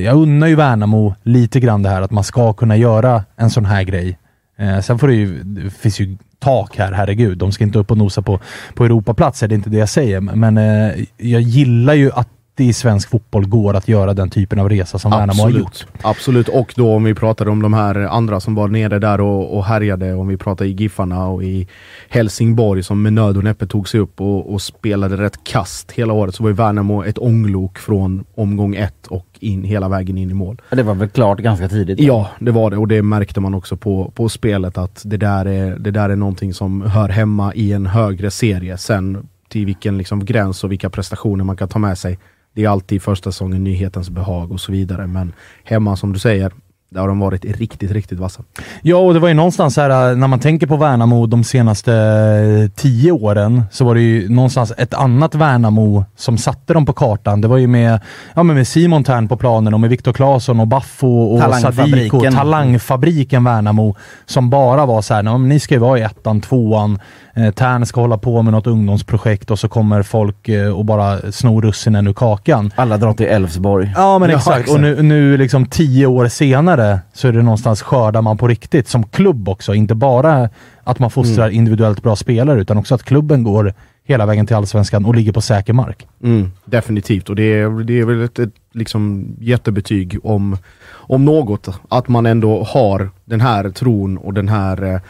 [0.03, 3.65] jag unnar ju Värnamo lite grann det här att man ska kunna göra en sån
[3.65, 4.19] här grej.
[4.59, 7.39] Eh, sen får det ju, det finns ju tak här, herregud.
[7.39, 8.41] De ska inte upp och nosa på,
[8.75, 10.21] på Europaplatser, det är inte det jag säger.
[10.21, 12.29] Men eh, jag gillar ju att
[12.61, 15.87] det i svensk fotboll går att göra den typen av resa som Värnamo har gjort.
[16.03, 19.57] Absolut, och då om vi pratar om de här andra som var nere där och,
[19.57, 21.67] och härjade, om vi pratar i Giffarna och i
[22.09, 26.13] Helsingborg som med nöd och näppe tog sig upp och, och spelade rätt kast hela
[26.13, 30.31] året, så var ju Värnamo ett ånglok från omgång ett och in hela vägen in
[30.31, 30.63] i mål.
[30.71, 32.01] Det var väl klart ganska tidigt?
[32.01, 35.45] Ja, det var det och det märkte man också på, på spelet att det där,
[35.45, 38.79] är, det där är någonting som hör hemma i en högre serie.
[38.79, 42.19] Sen till vilken liksom gräns och vilka prestationer man kan ta med sig.
[42.53, 45.07] Det är alltid första säsongen nyhetens behag och så vidare.
[45.07, 45.33] Men
[45.65, 46.53] hemma som du säger,
[46.91, 48.43] där har de varit riktigt, riktigt vassa.
[48.83, 52.71] Ja, och det var ju någonstans här, när man tänker på Värnamo de senaste eh,
[52.77, 57.41] tio åren, så var det ju någonstans ett annat Värnamo som satte dem på kartan.
[57.41, 58.01] Det var ju med,
[58.35, 62.11] ja, men med Simon Tern på planen och med Viktor Claesson och Baffo och Talangfabriken.
[62.11, 62.37] Sadiko.
[62.37, 63.95] Talangfabriken Värnamo.
[64.27, 66.99] Som bara var så här, "Nej, men ni ska ju vara i ettan, tvåan.
[67.35, 71.33] Eh, Tern ska hålla på med något ungdomsprojekt och så kommer folk eh, och bara
[71.33, 72.71] sno russinen ur kakan.
[72.77, 73.93] Alla drar till Elfsborg.
[73.97, 74.59] Ja men Ja, exakt.
[74.59, 74.75] exakt.
[74.75, 76.80] Och nu, nu liksom tio år senare
[77.13, 79.75] så är det någonstans skördar man på riktigt som klubb också.
[79.75, 80.49] Inte bara
[80.85, 81.57] att man fostrar Mm.
[81.57, 83.75] individuellt bra spelare utan också att klubben går
[84.05, 86.07] hela vägen till Allsvenskan och ligger på säker mark.
[86.23, 90.57] Mm, definitivt, och det är, det är väl ett, ett liksom jättebetyg om,
[90.91, 91.69] om något.
[91.89, 95.01] Att man ändå har den här tron och den här eh,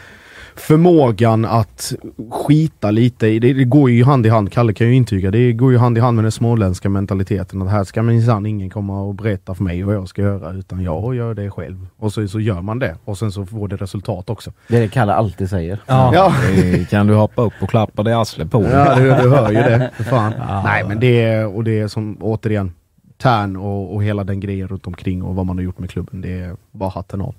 [0.60, 1.92] förmågan att
[2.30, 5.52] skita lite i, det, det går ju hand i hand, Kalle kan ju intyga, det
[5.52, 7.62] går ju hand i hand med den småländska mentaliteten.
[7.62, 10.82] Att här ska minsann ingen komma och berätta för mig vad jag ska göra, utan
[10.82, 11.86] jag gör det själv.
[11.96, 14.52] Och så, så gör man det, och sen så får det resultat också.
[14.68, 15.78] Det är det Kalle alltid säger.
[15.86, 16.34] Ja.
[16.54, 18.62] Det kan du hoppa upp och klappa dig arslet på.
[18.62, 19.90] Ja, du, du hör ju det.
[19.96, 20.32] För fan.
[20.64, 22.72] Nej, men det är, och det är som återigen
[23.22, 26.20] Tern och, och hela den grejen runt omkring och vad man har gjort med klubben.
[26.20, 27.34] Det är bara hatten av.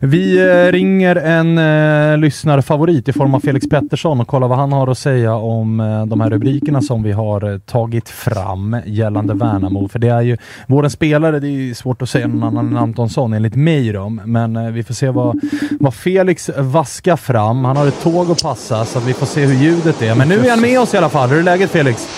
[0.00, 4.72] Vi eh, ringer en eh, lyssnarfavorit i form av Felix Pettersson och kollar vad han
[4.72, 9.34] har att säga om eh, de här rubrikerna som vi har eh, tagit fram gällande
[9.34, 9.88] Värnamo.
[9.88, 12.76] För det är ju vårens spelare, det är ju svårt att säga någon annan än
[12.76, 14.08] Antonsson enligt mig då.
[14.08, 15.40] Men eh, vi får se vad,
[15.80, 17.64] vad Felix vaskar fram.
[17.64, 20.14] Han har ett tåg att passa så vi får se hur ljudet är.
[20.14, 21.28] Men nu är han med oss i alla fall.
[21.28, 22.08] Hur är läget Felix?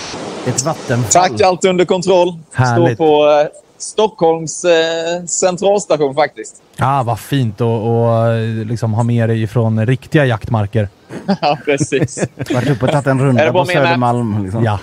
[0.47, 1.29] Ett vattenfall.
[1.29, 2.35] Tack, allt under kontroll.
[2.53, 2.97] Härligt.
[2.97, 3.47] Står på eh,
[3.79, 6.63] Stockholms eh, centralstation faktiskt.
[6.77, 10.89] Ja, vad fint att och, liksom ha med dig ifrån riktiga jaktmarker.
[11.41, 12.25] ja, precis.
[12.55, 13.71] Varit uppe och tagit en Är runda det bara på?
[13.71, 14.45] Södermalm.
[14.45, 14.65] Liksom.
[14.65, 14.79] Ja.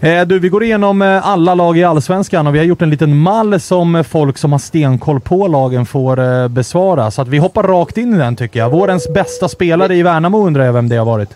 [0.00, 2.90] Eh, du, vi går igenom eh, alla lag i Allsvenskan och vi har gjort en
[2.90, 7.10] liten mall som eh, folk som har stenkoll på lagen får eh, besvara.
[7.10, 8.70] Så att vi hoppar rakt in i den tycker jag.
[8.70, 11.30] Vårens bästa spelare i Värnamo undrar jag vem det har varit.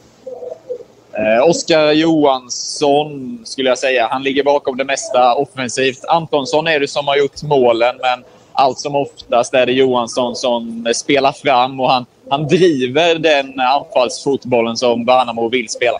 [1.18, 4.08] Eh, Oskar Johansson skulle jag säga.
[4.10, 6.04] Han ligger bakom det mesta offensivt.
[6.08, 10.86] Antonsson är det som har gjort målen, men allt som oftast är det Johansson som
[10.94, 15.98] spelar fram och han, han driver den anfallsfotbollen som Värnamo vill spela.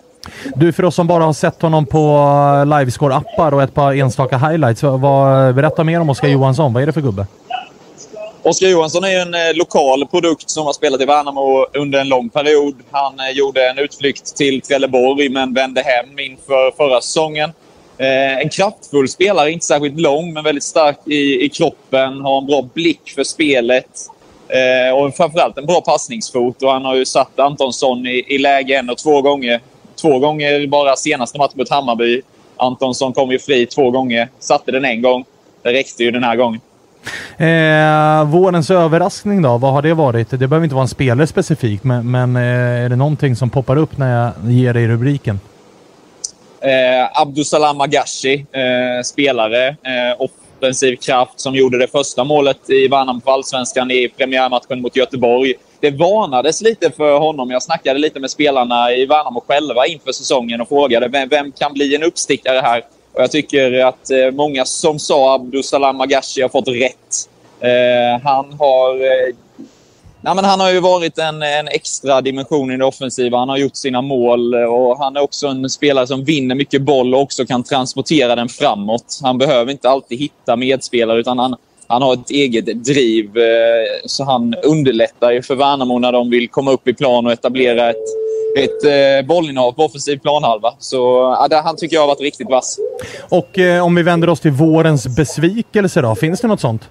[0.54, 4.38] Du, för oss som bara har sett honom på eh, Livescore-appar och ett par enstaka
[4.38, 4.82] highlights.
[4.82, 6.72] Vad, berätta mer om Oskar Johansson.
[6.72, 7.26] Vad är det för gubbe?
[8.48, 12.28] Oskar Johansson är en eh, lokal produkt som har spelat i Värnamo under en lång
[12.28, 12.74] period.
[12.90, 17.50] Han eh, gjorde en utflykt till Trelleborg men vände hem inför förra säsongen.
[17.98, 22.20] Eh, en kraftfull spelare, inte särskilt lång men väldigt stark i, i kroppen.
[22.20, 23.90] Har en bra blick för spelet.
[24.48, 26.62] Eh, och framförallt en bra passningsfot.
[26.62, 29.60] Och han har ju satt Antonsson i, i läge en och två gånger.
[30.00, 32.22] Två gånger bara senaste matchen mot Hammarby.
[32.56, 34.28] Antonsson kom ju fri två gånger.
[34.38, 35.24] Satte den en gång.
[35.62, 36.60] Det räckte ju den här gången.
[37.38, 39.58] Eh, vårens överraskning då?
[39.58, 40.30] Vad har det varit?
[40.30, 42.42] Det behöver inte vara en spelare specifikt, men, men eh,
[42.84, 45.40] är det någonting som poppar upp när jag ger dig rubriken?
[46.60, 49.68] Eh, Abdusalam Agashi, eh, spelare.
[49.68, 50.28] Eh,
[50.58, 55.54] offensiv kraft som gjorde det första målet i Värnamo på Allsvenskan i premiärmatchen mot Göteborg.
[55.80, 57.50] Det varnades lite för honom.
[57.50, 61.72] Jag snackade lite med spelarna i Värnamo själva inför säsongen och frågade vem, vem kan
[61.72, 62.82] bli en uppstickare här?
[63.12, 67.28] Och jag tycker att eh, många som sa Abdusalam Magashi har fått rätt.
[67.60, 69.34] Eh, han har eh,
[70.20, 73.38] Nej, men han har ju varit en, en extra dimension i det offensiva.
[73.38, 77.14] Han har gjort sina mål och han är också en spelare som vinner mycket boll
[77.14, 79.18] och också kan transportera den framåt.
[79.22, 81.56] Han behöver inte alltid hitta medspelare utan han,
[81.86, 83.38] han har ett eget driv.
[83.38, 83.44] eh,
[84.06, 87.90] Så han underlättar ju för Värnamo när de vill komma upp i plan och etablera
[87.90, 87.96] ett,
[88.56, 90.74] ett eh, bollinnehav på offensiv planhalva.
[90.78, 90.96] Så
[91.40, 92.78] ja, där, han tycker jag har varit riktigt vass.
[93.28, 96.82] Och eh, om vi vänder oss till vårens besvikelse då, finns det något sånt?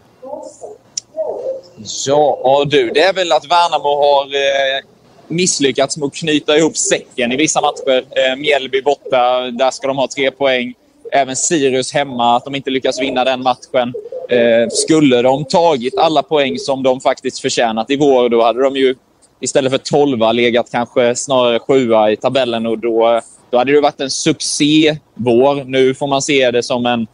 [2.08, 4.84] Ja du, det är väl att Värnamo har eh,
[5.28, 7.98] misslyckats med att knyta ihop säcken i vissa matcher.
[7.98, 10.74] Eh, Mjällby borta, där ska de ha tre poäng.
[11.12, 13.94] Även Sirius hemma, att de inte lyckas vinna den matchen.
[14.30, 18.76] Eh, skulle de tagit alla poäng som de faktiskt förtjänat i vår, då hade de
[18.76, 18.96] ju
[19.40, 24.02] istället för 12 legat kanske snarare sjua i tabellen och då, då hade det varit
[24.02, 25.64] en succévår.
[25.64, 27.08] Nu får man se det som en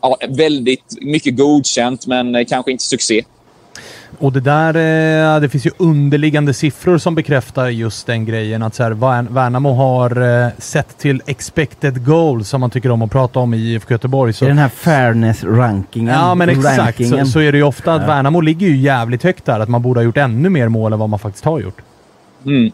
[0.00, 3.24] ja, väldigt mycket godkänt, men kanske inte succé.
[4.18, 4.68] Och det där,
[5.34, 8.62] eh, det finns ju underliggande siffror som bekräftar just den grejen.
[8.62, 13.02] Att så här, Värn- Värnamo har eh, sett till expected goals som man tycker om
[13.02, 14.32] att prata om i IFK Göteborg.
[14.32, 16.14] Så I den här fairness-rankingen.
[16.14, 17.08] Ja, men exakt.
[17.08, 18.08] Så, så är det ju ofta att.
[18.08, 19.60] Värnamo ligger ju jävligt högt där.
[19.60, 21.80] Att man borde ha gjort ännu mer mål än vad man faktiskt har gjort.
[22.46, 22.72] Mm.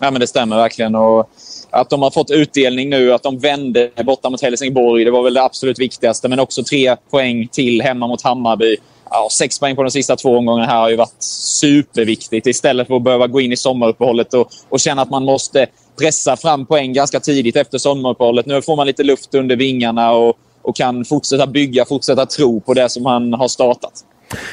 [0.00, 0.94] Ja, men det stämmer verkligen.
[0.94, 1.30] Och
[1.70, 5.34] att de har fått utdelning nu, att de vände borta mot Helsingborg, det var väl
[5.34, 6.28] det absolut viktigaste.
[6.28, 8.76] Men också tre poäng till hemma mot Hammarby.
[9.10, 11.22] Ja, sex poäng på de sista två omgångarna här har ju varit
[11.60, 12.46] superviktigt.
[12.46, 15.66] Istället för att behöva gå in i sommaruppehållet och, och känna att man måste
[15.98, 18.46] pressa fram poäng ganska tidigt efter sommaruppehållet.
[18.46, 22.74] Nu får man lite luft under vingarna och, och kan fortsätta bygga, fortsätta tro på
[22.74, 24.04] det som man har startat.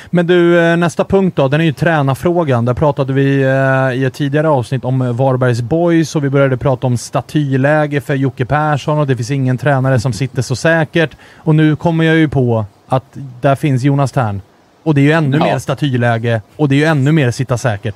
[0.10, 2.66] Men du, eh, nästa punkt då, den är ju tränarfrågan.
[2.66, 6.58] Där pratade vi eh, i ett tidigare avsnitt om eh, Varbergs Boys och vi började
[6.58, 11.10] prata om statyläge för Jocke Persson och det finns ingen tränare som sitter så säkert.
[11.36, 14.42] Och nu kommer jag ju på att där finns Jonas Tern.
[14.84, 15.44] Och det är ju ännu Ja.
[15.46, 17.96] mer statyläge och det är ju ännu mer sitta säkert.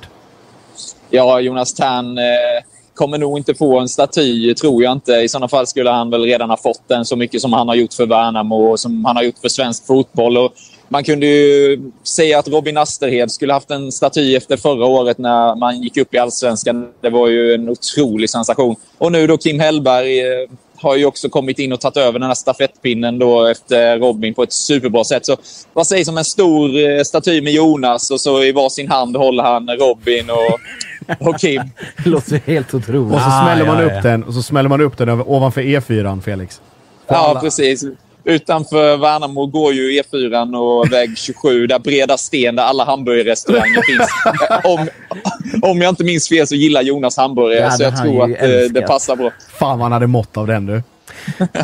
[1.10, 2.24] Ja, Jonas Tern eh,
[2.94, 5.12] kommer nog inte få en staty, tror jag inte.
[5.12, 7.74] I sådana fall skulle han väl redan ha fått den så mycket som han har
[7.74, 10.38] gjort för Värnamo och som han har gjort för svensk fotboll.
[10.38, 10.52] Och
[10.88, 15.54] man kunde ju säga att Robin Asterhed skulle haft en staty efter förra året när
[15.54, 16.88] man gick upp i allsvenskan.
[17.00, 18.76] Det var ju en otrolig sensation.
[18.98, 20.48] Och nu då Kim Hellberg eh,
[20.80, 24.42] har ju också kommit in och tagit över den här stafettpinnen då efter Robin på
[24.42, 25.26] ett superbra sätt.
[25.26, 25.36] Så
[25.72, 29.42] vad sägs om en stor eh, staty med Jonas och så i varsin hand håller
[29.42, 31.62] han Robin och, och Kim.
[32.04, 33.14] Det låter helt otroligt.
[33.14, 34.10] Och så Ah, smäller man ja, upp ja.
[34.10, 36.60] den och så smäller man upp den över, ovanför E4 Felix.
[37.06, 37.84] På Ja, alla- precis.
[38.24, 44.10] Utanför Värnamo går ju E4 och väg 27, där Breda Sten, där alla hamburgerrestauranger finns.
[44.64, 44.88] Om,
[45.70, 48.48] om jag inte minns fel så gillar Jonas hamburgare, Det så jag tror att eh,
[48.70, 49.30] det passar bra.
[49.58, 50.82] Fan vad han hade mått av den du.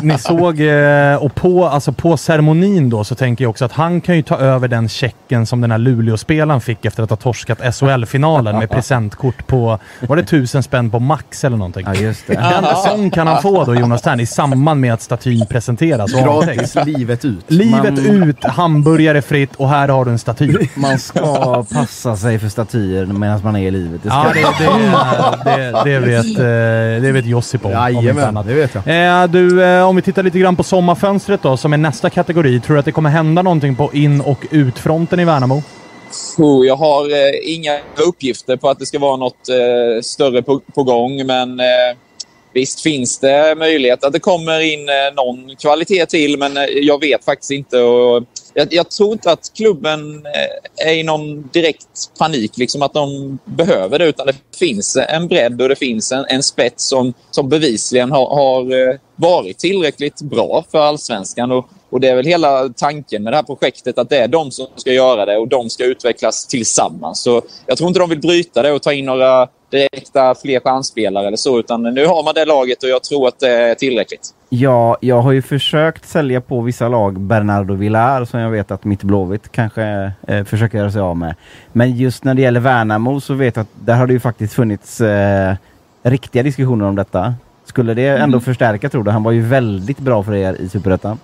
[0.01, 4.01] Ni såg, eh, och på, alltså på ceremonin då så tänker jag också att han
[4.01, 7.75] kan ju ta över den checken som den här Luleå-spelaren fick efter att ha torskat
[7.75, 11.85] SHL-finalen med presentkort på, var det tusen spänn på Max eller någonting?
[11.87, 12.33] Ja, just det.
[12.33, 16.11] Den sån kan han få då, Jonas Tern, i samband med att statyn presenteras.
[16.13, 17.45] Gratis livet ut.
[17.47, 20.53] Livet Man- ut, hamburgare fritt och här har du en staty.
[20.75, 24.03] Man ska passa sig för statyer medan man är i livet.
[24.03, 27.71] Det ska Ja, det, det, det, det, vet, eh, det vet Josip om.
[27.71, 28.87] Jajamän, det vet jag.
[29.23, 32.59] Eh, du, eh, om vi tittar lite grann på sommarfönstret då, som är nästa kategori.
[32.59, 35.63] Tror du att det kommer hända någonting på in och utfronten i Värnamo?
[36.37, 40.61] Oh, Jag har eh, inga uppgifter på att det ska vara något eh, större på,
[40.75, 41.65] på gång, men eh,
[42.53, 46.99] visst finns det möjlighet att det kommer in eh, någon kvalitet till, men eh, jag
[46.99, 47.79] vet faktiskt inte.
[47.79, 48.23] Och
[48.53, 53.39] jag, jag tror inte att klubben eh, är i någon direkt panik, liksom att de
[53.45, 57.49] behöver det, utan det finns en bredd och det finns en, en spets som, som
[57.49, 61.51] bevisligen har, har varit tillräckligt bra för allsvenskan.
[61.51, 64.51] Och, och det är väl hela tanken med det här projektet att det är de
[64.51, 67.21] som ska göra det och de ska utvecklas tillsammans.
[67.21, 71.27] Så jag tror inte de vill bryta det och ta in några direkta fler chansspelare
[71.27, 74.33] eller så, utan nu har man det laget och jag tror att det är tillräckligt.
[74.49, 78.83] Ja, jag har ju försökt sälja på vissa lag Bernardo Villar som jag vet att
[78.83, 81.35] mitt Blåvitt kanske eh, försöker göra sig av med.
[81.73, 84.53] Men just när det gäller Värnamo så vet jag att där har det ju faktiskt
[84.53, 85.55] funnits eh,
[86.03, 87.33] riktiga diskussioner om detta.
[87.65, 88.41] Skulle det ändå Mm.
[88.41, 89.11] förstärka tror du?
[89.11, 91.19] Han var ju väldigt bra för er i Superettan.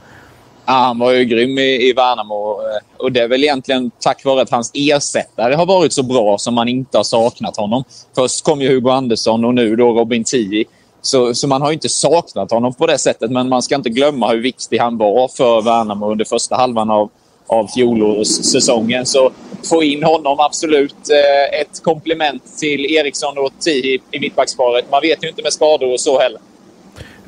[0.66, 2.60] Ja, han var ju grym i, i Värnamo
[2.98, 6.54] och det är väl egentligen tack vare att hans ersättare har varit så bra som
[6.54, 7.84] man inte har saknat honom.
[8.16, 10.66] Först kom ju Hugo Andersson och nu då Robin Tii.
[11.02, 13.90] Så, så man har ju inte saknat honom på det sättet, men man ska inte
[13.90, 17.10] glömma hur viktig han var för Värnamo under första halvan av,
[17.48, 19.06] av fjolårssäsongen.
[19.06, 19.32] Så
[19.70, 21.10] få in honom, absolut.
[21.10, 24.92] Eh, ett komplement till Eriksson och Tii i mittbacksparet.
[24.92, 26.40] Man vet ju inte med skador och så heller.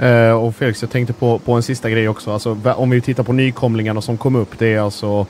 [0.04, 2.32] Uh, och Felix, jag tänkte på, på en sista grej också.
[2.32, 4.60] Alltså, om vi tittar på nykomlingarna som kom upp.
[4.60, 5.26] Det är alltså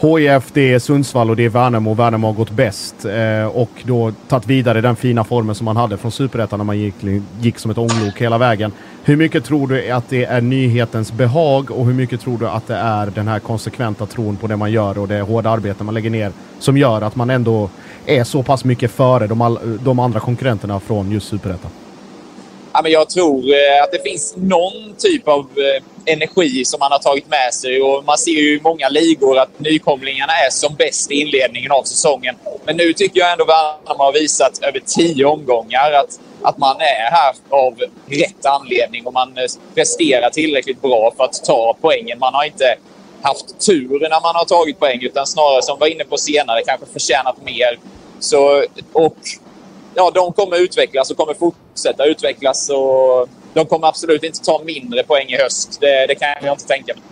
[0.00, 1.94] HIF, det är Sundsvall och det är Värnamo.
[1.94, 5.96] Värnamo har gått bäst uh, och då tagit vidare den fina formen som man hade
[5.96, 6.94] från Superettan när man gick,
[7.40, 8.72] gick som ett ånglok hela vägen.
[9.04, 12.66] Hur mycket tror du att det är nyhetens behag och hur mycket tror du att
[12.66, 15.94] det är den här konsekventa tron på det man gör och det hårda arbete man
[15.94, 17.70] lägger ner som gör att man ändå
[18.06, 21.70] är så pass mycket före de, all, de andra konkurrenterna från just Superettan?
[22.78, 26.92] Ja, men jag tror eh, att det finns någon typ av eh, energi som man
[26.92, 27.82] har tagit med sig.
[27.82, 31.82] Och man ser ju i många ligor att nykomlingarna är som bäst i inledningen av
[31.82, 32.34] säsongen.
[32.64, 37.10] Men nu tycker jag ändå Värnamo har visat över tio omgångar att, att man är
[37.10, 37.74] här av
[38.06, 42.18] rätt anledning och man eh, presterar tillräckligt bra för att ta poängen.
[42.18, 42.76] Man har inte
[43.22, 46.62] haft tur när man har tagit poäng utan snarare som vi var inne på senare
[46.66, 47.78] kanske förtjänat mer.
[48.20, 49.16] Så, och
[49.98, 52.70] ja, de kommer utvecklas och kommer fortsätta utvecklas.
[52.70, 55.78] Och de kommer absolut inte ta mindre poäng i höst.
[55.80, 57.02] Det, det kan jag inte tänka mig.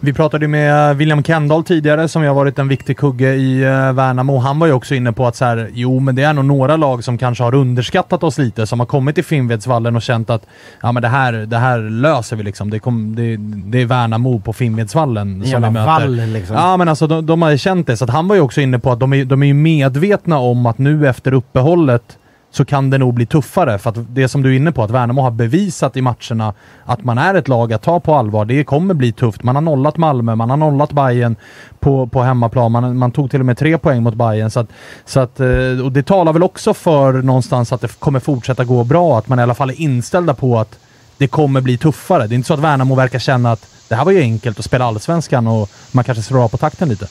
[0.00, 3.92] Vi pratade ju med William Kendall tidigare som har varit en viktig kugge i uh,
[3.92, 4.38] Värnamo.
[4.38, 6.76] Han var ju också inne på att så här, jo men det är nog några
[6.76, 10.46] lag som kanske har underskattat oss lite, som har kommit till Finnvedsvallen och känt att
[10.82, 12.70] ja men det här, det här löser vi liksom.
[12.70, 13.36] Det, kom, det,
[13.70, 15.86] det är Värnamo på Finnvedsvallen som Jävla vi möter.
[15.86, 16.56] vall, liksom.
[16.56, 18.60] Ja men alltså de, de har ju känt det, så att han var ju också
[18.60, 22.18] inne på att de är, de är ju medvetna om att nu efter uppehållet
[22.50, 23.78] så kan det nog bli tuffare.
[23.78, 27.04] För att det som du är inne på, att Värnamo har bevisat i matcherna att
[27.04, 28.44] man är ett lag att ta på allvar.
[28.44, 29.42] Det kommer bli tufft.
[29.42, 31.36] Man har nollat Malmö, man har nollat Bayern
[31.80, 32.72] på, på hemmaplan.
[32.72, 34.50] Man, man tog till och med tre poäng mot Bayern.
[34.50, 34.68] Så att,
[35.04, 38.84] så att, eh, och det talar väl också för någonstans att det kommer fortsätta gå
[38.84, 39.18] bra.
[39.18, 40.78] Att man i alla fall är inställda på att
[41.16, 42.26] det kommer bli tuffare.
[42.26, 44.64] Det är inte så att Värnamo verkar känna att det här var ju enkelt att
[44.64, 47.06] spela Allsvenskan och man kanske slår av på takten lite.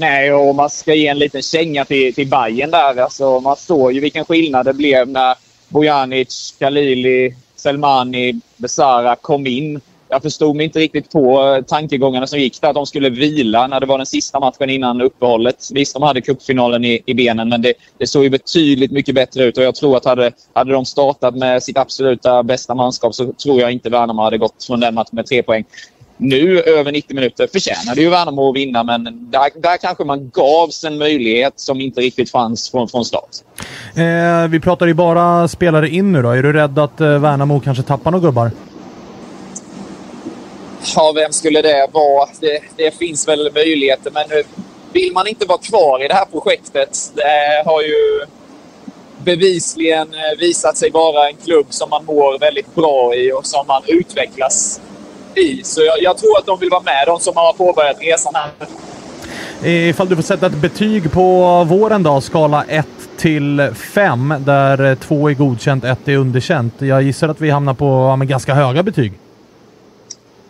[0.00, 3.02] Nej, och man ska ge en liten känga till, till Bayern där.
[3.02, 5.34] Alltså, man såg ju vilken skillnad det blev när
[5.68, 9.80] Bojanic, Khalili, Selmani, Besara kom in.
[10.08, 12.68] Jag förstod mig inte riktigt på eh, tankegångarna som gick där.
[12.68, 15.68] Att de skulle vila när det var den sista matchen innan uppehållet.
[15.72, 19.44] Visst, de hade cupfinalen i, i benen, men det, det såg ju betydligt mycket bättre
[19.44, 19.58] ut.
[19.58, 23.60] Och jag tror att hade, hade de startat med sitt absoluta bästa manskap så tror
[23.60, 25.64] jag inte Värnamo hade gått från den matchen med tre poäng.
[26.20, 30.84] Nu, över 90 minuter, förtjänade ju Värnamo att vinna, men där, där kanske man gavs
[30.84, 33.30] en möjlighet som inte riktigt fanns från, från start.
[33.94, 36.30] Eh, vi pratar ju bara spelare in nu då.
[36.30, 38.50] Är du rädd att eh, Värnamo kanske tappar några gubbar?
[40.96, 42.28] Ja, vem skulle det vara?
[42.40, 44.42] Det, det finns väl möjligheter, men nu
[44.92, 47.12] vill man inte vara kvar i det här projektet.
[47.14, 48.26] Det har ju
[49.24, 53.66] bevisligen eh, visat sig vara en klubb som man mår väldigt bra i och som
[53.66, 54.80] man utvecklas
[55.38, 55.60] i.
[55.64, 58.50] Så jag, jag tror att de vill vara med, de som har påbörjat resan här.
[59.64, 62.86] Ifall du får sätta ett betyg på våren då, skala 1
[63.16, 66.74] till 5, där 2 är godkänt, 1 är underkänt.
[66.78, 69.12] Jag gissar att vi hamnar på ganska höga betyg.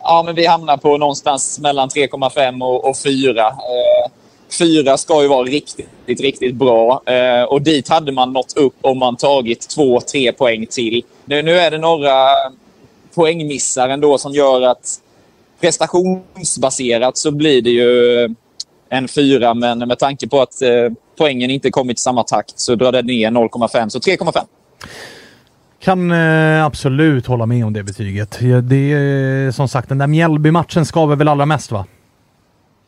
[0.01, 3.47] Ja, men vi hamnar på någonstans mellan 3,5 och, och 4.
[3.47, 4.11] Eh,
[4.59, 7.03] 4 ska ju vara riktigt, riktigt bra.
[7.07, 11.03] Eh, och dit hade man nått upp om man tagit 2-3 poäng till.
[11.25, 12.13] Nu, nu är det några
[13.15, 15.01] poängmissar ändå som gör att
[15.61, 18.29] prestationsbaserat så blir det ju
[18.89, 19.55] en 4.
[19.55, 23.03] Men med tanke på att eh, poängen inte kommit i samma takt så drar det
[23.03, 23.89] ner 0,5.
[23.89, 24.45] Så 3,5.
[25.81, 28.39] Kan eh, absolut hålla med om det betyget.
[28.63, 31.87] Det är som sagt, den där Mjällby-matchen skaver väl allra mest va?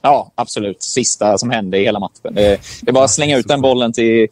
[0.02, 0.82] Ja, absolut.
[0.82, 2.34] Sista som hände i hela matchen.
[2.34, 4.28] Det, det är bara att slänga ut den bollen till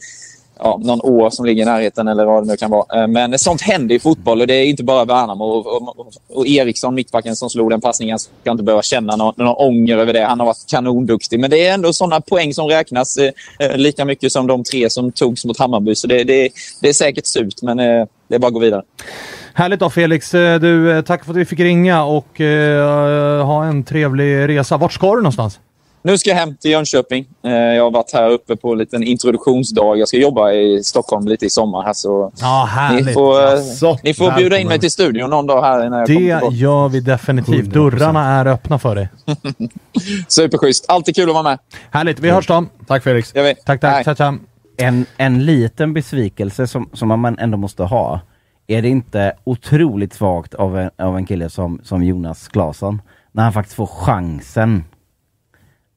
[0.59, 3.03] ja, någon å som ligger i närheten eller vad det nu kan vara.
[3.03, 5.45] Eh, men sånt händer i fotboll och det är inte bara Värnamo.
[5.45, 9.57] Och, och, och Eriksson, mittbacken som slog den passningen, ska inte behöva känna någon, någon
[9.57, 10.25] ånger över det.
[10.25, 11.41] Han har varit kanonduktig.
[11.41, 14.91] Men det är ändå sådana poäng som räknas eh, eh, lika mycket som de tre
[14.91, 15.95] som togs mot Hammarby.
[15.95, 16.51] Så det, det,
[16.83, 18.83] det är säkert surt, men eh, det är bara att gå vidare.
[19.55, 20.35] Härligt då Felix.
[20.35, 24.77] Eh, du, tack för att vi fick ringa och eh, ha en trevlig resa.
[24.77, 25.61] Vart ska du någonstans?
[26.09, 27.27] Nu ska jag hem till Jönköping.
[27.45, 29.97] Eh, Jag har varit här uppe på en liten introduktionsdag.
[29.97, 31.83] Jag ska jobba i Stockholm lite i sommar.
[31.83, 33.07] Här, så Ja, härligt.
[33.07, 36.07] ni får, Jaså, ni får bjuda in mig till studion någon dag här när jag
[36.07, 36.55] kommer Det tillbaka.
[36.57, 37.67] gör vi definitivt.
[37.67, 37.73] 100%.
[37.73, 39.09] Dörrarna är öppna för dig.
[40.29, 40.85] Superschysst.
[40.89, 41.59] Alltid kul att vara med.
[41.91, 42.19] Härligt.
[42.21, 42.65] Vi hörs då.
[42.87, 43.35] Tack Felix.
[43.35, 43.55] Gör vi.
[43.67, 44.05] Tack, tack.
[44.05, 44.35] Tja, tja.
[44.77, 48.21] En, en liten besvikelse som, som man ändå måste ha.
[48.67, 53.03] Är det inte otroligt svagt av en, av en kille som, som Jonas Claesson
[53.33, 54.85] när han faktiskt får chansen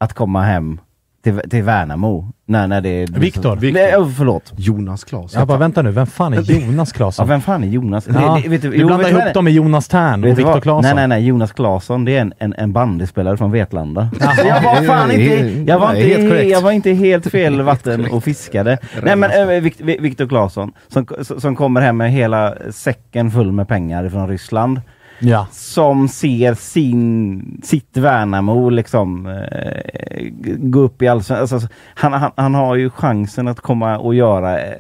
[0.01, 0.79] att komma hem
[1.23, 2.31] till, till Värnamo.
[2.45, 3.71] När, när det Viktor.
[3.73, 4.53] Nej, oh, förlåt.
[4.57, 5.33] Jonas Klas.
[5.33, 7.27] Jag bara, vänta nu, vem fan är Jonas Ja, Claesson?
[7.27, 8.07] vem fan är Jonas?
[8.07, 10.23] Ja, Det- det- vet du, du- jo, blandar vet ihop det- dem med Jonas Tern
[10.23, 10.63] och Viktor vad?
[10.63, 10.81] Claesson.
[10.95, 11.27] Nej, nej, nej.
[11.27, 14.09] Jonas Claesson, det är en, en, en bandyspelare från Vetlanda.
[14.19, 14.33] Jaha.
[14.47, 16.49] Jag var fan är- inte, jag var är helt inte, korrekt.
[16.51, 18.77] jag var inte helt fel vatten och fiskade.
[19.03, 21.07] nej men äh, Vikt- Vi- Viktor Claesson, som,
[21.39, 24.81] som kommer hem med hela säcken full med pengar från Ryssland.
[25.24, 25.47] Ja.
[25.51, 31.55] Som ser sin, sitt Värnamo liksom eh, gå upp i allsvenskan.
[31.57, 34.74] Alltså, han, han, han har ju chansen att komma och göra eh,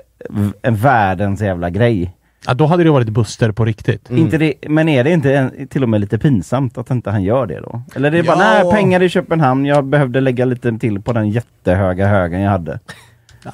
[0.71, 2.15] världens jävla grej.
[2.47, 4.09] Ja, då hade det varit Buster på riktigt.
[4.11, 7.23] Inte det, men är det inte en, till och med lite pinsamt att inte han
[7.23, 7.81] gör det då?
[7.95, 8.63] Eller det är bara, Ja.
[8.63, 12.79] nej pengar i Köpenhamn, jag behövde lägga lite till på den jättehöga högen jag hade.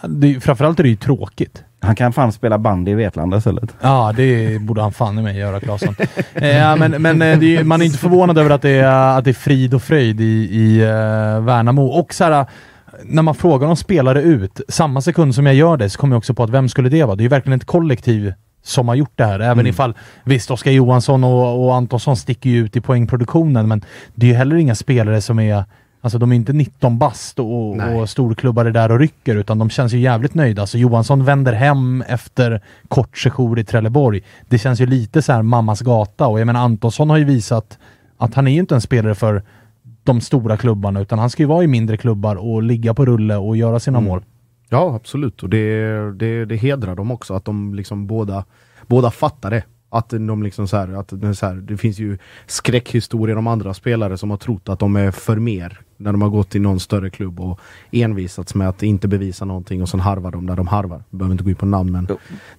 [0.08, 1.64] Det, framförallt är det ju tråkigt.
[1.80, 3.76] Han kan fan spela bandy i Vetlanda istället.
[3.82, 5.96] Ja, det borde han fan i mig göra, Claesson.
[6.34, 9.32] eh, men men eh, är, man är inte förvånad över att det är, att det
[9.32, 10.88] är frid och fröjd i, i uh,
[11.42, 11.86] Värnamo.
[11.86, 12.46] Och så här,
[13.04, 16.18] när man frågar om spelare ut, samma sekund som jag gör det så kommer jag
[16.18, 17.16] också på att vem skulle det vara?
[17.16, 18.34] Det är ju verkligen ett kollektiv
[18.64, 19.40] som har gjort det här.
[19.40, 19.68] Även Mm.
[19.68, 23.84] ifall, visst, Oskar Johansson och, och Antonsson sticker ju ut i poängproduktionen, men
[24.16, 25.64] det är ju heller inga spelare som är
[26.02, 27.96] Alltså de är inte 19 bast och, Nej.
[28.02, 30.62] och storklubbar är där och rycker, utan de känns ju jävligt nöjda.
[30.62, 34.22] Alltså Johansson vänder hem efter kort sejour i Trelleborg.
[34.50, 37.78] Det känns ju lite så här mammas gata och jag menar Antonsson har ju visat
[38.18, 39.44] att han är ju inte en spelare för
[40.04, 43.36] de stora klubbarna, utan han ska ju vara i mindre klubbar och ligga på rulle
[43.36, 44.10] och göra sina Mm.
[44.10, 44.24] mål.
[44.70, 45.44] Ja, absolut.
[45.44, 48.46] Och det, det, det hedrar dem också att de liksom båda,
[48.88, 49.64] båda fattar det.
[49.90, 53.74] Att de liksom så här, att det, så här, det finns ju skräckhistorier om andra
[53.74, 56.80] spelare som har trott att de är för mer när de har gått till någon
[56.80, 57.60] större klubb och
[57.92, 61.04] envisats med att inte bevisa någonting och sen harvar de där de harvar.
[61.10, 62.08] Behöver inte gå in på namn men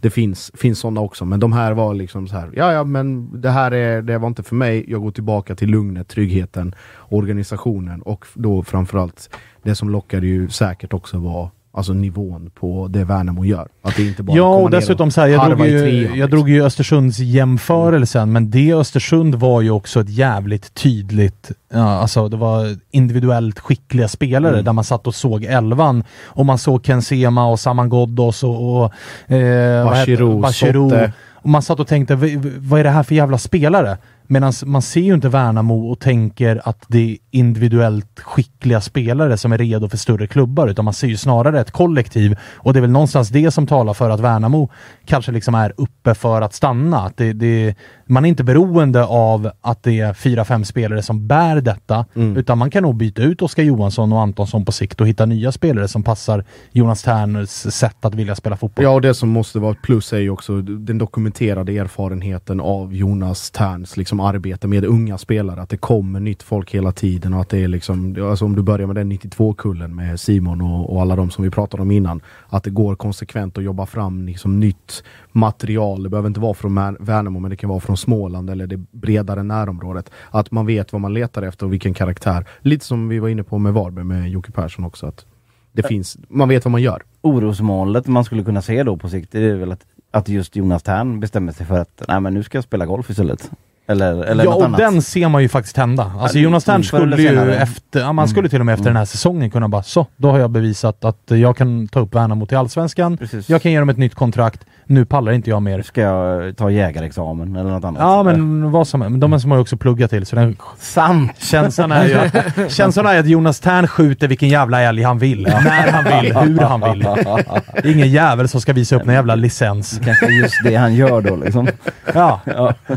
[0.01, 1.24] det finns, finns sådana också.
[1.24, 4.29] Men de här var liksom så här, ja ja men det här är, det var
[4.29, 4.85] inte för mig.
[4.89, 6.74] Jag går tillbaka till lugnet, tryggheten,
[7.09, 9.31] organisationen och då framförallt
[9.62, 13.68] det som lockade ju säkert också var Alltså nivån på det Värnamo gör.
[13.83, 16.31] Att det inte bara Ja, och dessutom så här, jag, drog ju, trean, jag liksom.
[16.31, 22.29] drog ju Östersunds jämförelsen, men det Östersund var ju också ett jävligt tydligt, ja, alltså
[22.29, 24.64] det var individuellt skickliga spelare Mm.
[24.64, 28.76] där man satt och såg elvan och man såg Ken Sema och Saman Ghoddos och,
[28.76, 28.85] och
[29.33, 30.91] eh, vad heter- Bachirou, Bachirou.
[30.91, 31.12] Sotte.
[31.33, 33.97] Och man satt och tänkte, "V- v- vad är det här för jävla spelare?
[34.31, 39.53] Medan man ser ju inte Värnamo och tänker att det är individuellt skickliga spelare som
[39.53, 42.39] är redo för större klubbar, utan man ser ju snarare ett kollektiv.
[42.57, 44.68] Och det är väl någonstans det som talar för att Värnamo
[45.07, 46.99] kanske liksom är uppe för att stanna.
[46.99, 47.74] Att det, det,
[48.07, 52.07] man är inte beroende av att det är fyra, fem spelare som bär detta,
[52.37, 55.53] utan man kan nog byta ut Oskar Johansson och Antonsson på sikt och hitta nya
[55.53, 58.85] spelare som passar Jonas Terners sätt att vilja spela fotboll.
[58.85, 62.95] Ja, och det som måste vara ett plus är ju också den dokumenterade erfarenheten av
[62.95, 65.62] Jonas Terns liksom arbete med unga spelare.
[65.62, 68.62] Att det kommer nytt folk hela tiden och att det är liksom, alltså om du
[68.62, 72.21] börjar med den 92-kullen med Simon och, och alla de som vi pratade om innan.
[72.49, 76.03] Att det går konsekvent att jobba fram liksom nytt material.
[76.03, 79.43] Det behöver inte vara från Värnamo men det kan vara från Småland eller det bredare
[79.43, 80.11] närområdet.
[80.31, 82.47] Att man vet vad man letar efter och vilken karaktär.
[82.61, 85.07] Lite som vi var inne på med Varberg med Jocke Persson också.
[85.07, 85.27] Att
[85.73, 87.03] det finns, man vet vad man gör.
[87.21, 90.83] Orosmålet man skulle kunna se då på sikt, det är väl att, att just Jonas
[90.83, 93.51] Tern bestämmer sig för att nej men nu ska jag spela golf istället.
[93.91, 94.78] Eller, eller ja, något och annat.
[94.78, 96.12] den ser man ju faktiskt hända.
[96.18, 98.97] Alltså Jonas Tern mm, skulle ju efter, ja, man skulle till och med efter den
[98.97, 102.47] här säsongen kunna bara så, då har jag bevisat att jag kan ta upp Värnamo
[102.47, 103.16] till Allsvenskan.
[103.16, 103.49] Precis.
[103.49, 104.64] Jag kan ge dem ett nytt kontrakt.
[104.91, 105.82] Nu pallar inte jag mer.
[105.82, 108.01] Ska jag ta jägarexamen eller något annat?
[108.01, 109.09] Ja, men vad som är.
[109.09, 111.32] Men de som har ju också pluggat till, så den Sant!
[111.39, 115.43] känslan är ju att, känslan är att Jonas Tern skjuter vilken jävla älg han vill,
[115.43, 117.03] när han vill, hur han vill.
[117.03, 120.01] Det är ingen jävel som ska visa upp någon jävla licens.
[120.05, 121.68] Kanske just det han gör då liksom.
[122.14, 122.41] Ja,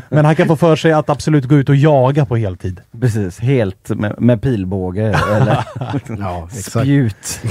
[0.10, 2.82] men han kan få för sig att absolut gå ut och jaga på heltid.
[3.02, 5.58] Precis, helt med, med pilbåge eller
[6.20, 7.42] Ja, spjut.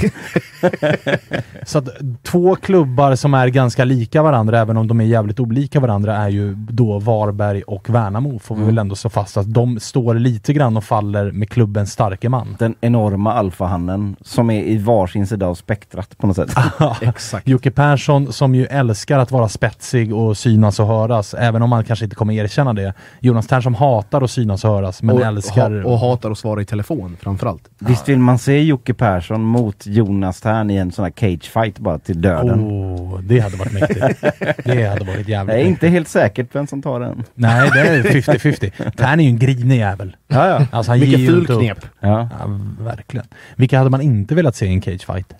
[1.65, 1.87] Så att
[2.23, 6.29] två klubbar som är ganska lika varandra, även om de är jävligt olika varandra, är
[6.29, 8.39] ju då Varberg och Värnamo.
[8.39, 11.91] Får vi väl ändå slå fast att de står lite grann och faller med klubbens
[11.91, 12.55] starke man.
[12.59, 16.51] Den enorma alfahannen som är i varsin sida av spektrat på något sätt.
[17.01, 17.47] Exakt.
[17.47, 21.83] Jocke Persson som ju älskar att vara spetsig och synas och höras, även om han
[21.83, 22.93] kanske inte kommer erkänna det.
[23.19, 25.81] Jonas Tern som hatar att synas och höras, men och, älskar...
[25.81, 27.69] ha, och hatar att svara i telefon framförallt.
[27.79, 31.99] Visst vill man se Jocke Persson mot Jonas Tern i en sån här cagefight bara
[31.99, 32.59] till döden?
[32.59, 34.20] Oh, det hade varit mäktigt.
[34.63, 35.67] Det hade varit Det jävligt är mäktigt.
[35.67, 37.23] inte helt säkert vem som tar den.
[37.35, 38.91] Nej, det är 50-50.
[38.97, 40.15] Tern är ju en grinig jävel.
[40.27, 40.65] Ja, ja.
[40.71, 41.47] Alltså, han inte upp.
[41.47, 41.85] fulknep.
[41.99, 42.29] ja.
[42.39, 43.25] Ja, verkligen.
[43.55, 45.33] Vilka hade man inte velat se i en cagefight?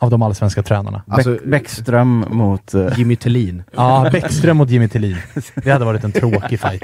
[0.00, 1.02] av de allsvenska tränarna.
[1.08, 2.74] Alltså- Bäck, Bäckström mot...
[2.74, 3.62] eh, Jimmy Tillin.
[3.76, 5.16] Ja, Bäckström mot Jimmy Tillin.
[5.54, 6.82] Det hade varit en tråkig fight.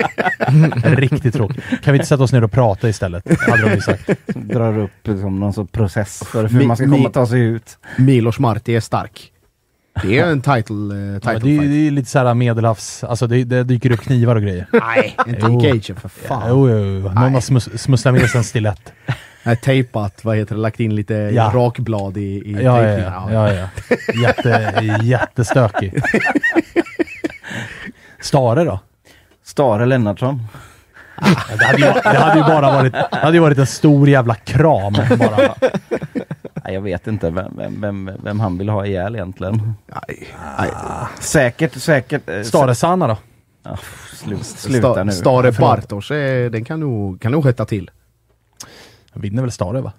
[0.85, 1.63] En riktigt tråkig.
[1.83, 3.41] Kan vi inte sätta oss ner och prata istället?
[3.41, 4.11] Hade de ju sagt.
[4.35, 7.79] drar upp liksom, någon sorts process för hur Mi- man ska komma ta sig ut.
[7.99, 9.31] Milos Marti är stark.
[10.03, 11.71] Det är en title, eh, Ja, title men det, är, fight.
[11.71, 13.05] det är lite såhär medelhavs...
[13.05, 14.67] Alltså det, det dyker upp knivar och grejer.
[14.73, 16.43] Nej, inte cagen för fan.
[16.49, 17.01] Jo, jo, jo.
[17.13, 18.93] Någon har smus, smusslat med sig en stilett.
[19.43, 21.51] Nej, tejpat, vad heter det, lagt in lite Ja.
[21.55, 23.13] rakblad i, i Ja, ja, tejpningen.
[23.13, 23.33] ja.
[23.33, 23.69] ja, ja.
[24.23, 25.95] Jätte, jättestökig.
[28.21, 28.81] Stare då?
[29.45, 30.43] Stare Lennartsson.
[31.59, 34.35] Det hade, ju, det hade ju bara varit, det hade ju varit en stor jävla
[34.35, 34.93] kram.
[35.19, 35.55] Bara.
[36.65, 39.75] Nej, jag vet inte vem, vem, vem, vem han vill ha ihjäl egentligen.
[39.87, 40.29] Nej,
[40.59, 40.71] nej.
[41.21, 42.29] Säkert, säkert.
[42.29, 43.19] eh, Stare Sanna då?
[44.13, 45.13] Slut, sluta Sta, nu.
[45.13, 45.71] Stare Förlåt.
[45.71, 47.91] Bartos, eh, den kan nog, kan nog hetta till.
[49.13, 49.93] Vinner väl Stare va?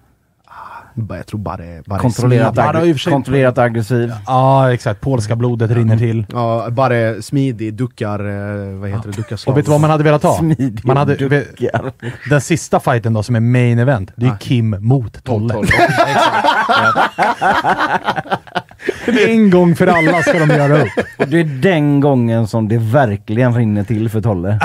[0.98, 2.56] Bara- Jag tror bara, bara Kontrollerat,
[3.00, 4.14] sig- kontrollerat aggressiv.
[4.28, 5.02] Ja, exakt.
[5.02, 6.26] Polska blodet rinner till.
[6.34, 9.54] Ja, bara smidig, duckar, eh, vad heter det, duckar slag.
[9.54, 10.38] Och vet du vad man hade velat ha?
[10.38, 11.92] Smidig Man hade, duckar.
[12.30, 14.38] den sista fighten då som är main event, det är Ah.
[14.38, 15.54] Kim mot Tolle.
[15.54, 15.68] Tolle.
[19.28, 20.90] en gång för alla ska de göra upp.
[21.18, 24.60] Och det är den gången som det verkligen rinner till för Tolle.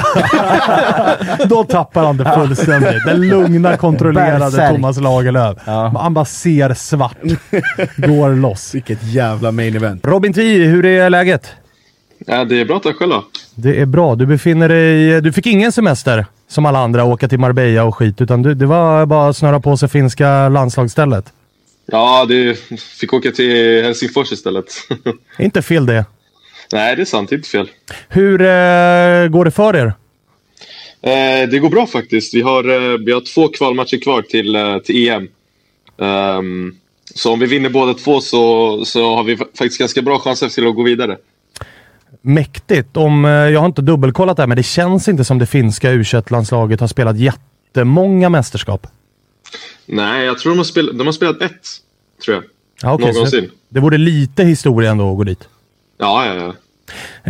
[1.49, 3.05] Då tappar han det fullständigt.
[3.07, 4.71] Den lugna, kontrollerade Berserk.
[4.71, 5.59] Thomas Lagerlöf.
[5.65, 5.93] Ja.
[6.01, 7.17] Han bara ser svart.
[7.97, 8.71] Går loss.
[8.75, 10.07] Vilket jävla main event.
[10.07, 11.51] Robin Tii, hur är läget?
[12.27, 13.25] Ja, det är bra, tack själv då.
[13.55, 14.15] Det är bra.
[14.15, 15.21] Du befinner dig...
[15.21, 18.67] Du fick ingen semester som alla andra, åka till Marbella och skit, utan du, det
[18.67, 21.33] var bara att snöra på sig finska landslagsstället.
[21.91, 24.67] Ja, det fick åka till Helsingfors istället.
[25.39, 26.05] Inte fel det.
[26.73, 27.33] Nej, det är sant.
[27.33, 27.71] Inte fel.
[28.09, 29.87] Hur eh, går det för er?
[31.03, 32.35] Eh, det går bra faktiskt.
[32.35, 35.29] Vi har, eh, vi har två kvalmatcher kvar till, eh, till EM.
[36.03, 36.75] Ehm,
[37.15, 40.49] så om vi vinner båda två så, så har vi fa- faktiskt ganska bra chanser
[40.49, 41.17] till att gå vidare.
[42.23, 42.97] Mäktigt.
[42.97, 45.91] Om, eh, jag har inte dubbelkollat det här, men det känns inte som det finska
[45.91, 48.87] u landslaget har spelat jättemånga mästerskap.
[49.87, 51.69] Nej, jag tror de har, spelat, de har spelat ett,
[52.25, 52.45] tror jag.
[52.83, 53.51] Ja, så Någonsin.
[53.69, 55.49] det vore lite historia ändå att gå dit.
[55.99, 56.55] Ja, ja, ja.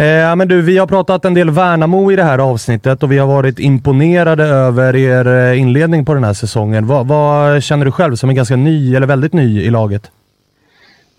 [0.03, 3.18] Eh, men du, vi har pratat en del Värnamo i det här avsnittet och vi
[3.18, 6.87] har varit imponerade över er eh, inledning på den här säsongen.
[6.87, 10.11] Vad, vad känner du själv som är ganska ny, eller väldigt ny i laget?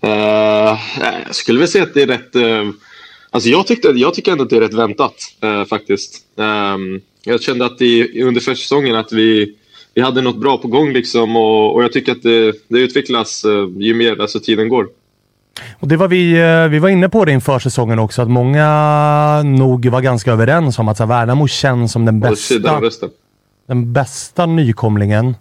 [0.02, 0.78] Eh,
[1.26, 2.36] jag skulle väl säga att det är rätt...
[2.36, 2.70] eh,
[3.30, 6.18] alltså jag, tyckte, jag tycker ändå att det är rätt väntat eh, faktiskt.
[6.38, 9.54] Ehm, jag kände att i, under försäsongen att vi,
[9.94, 13.44] vi hade något bra på gång liksom och, och jag tycker att det, det utvecklas
[13.44, 14.88] eh, ju mer alltså, tiden går.
[15.78, 19.42] Och det var vi, eh, vi var inne på det inför säsongen också, att många
[19.42, 22.80] nog var ganska överens om att så här, Värnamo känns som den bästa,
[23.66, 25.34] den bästa nykomlingen.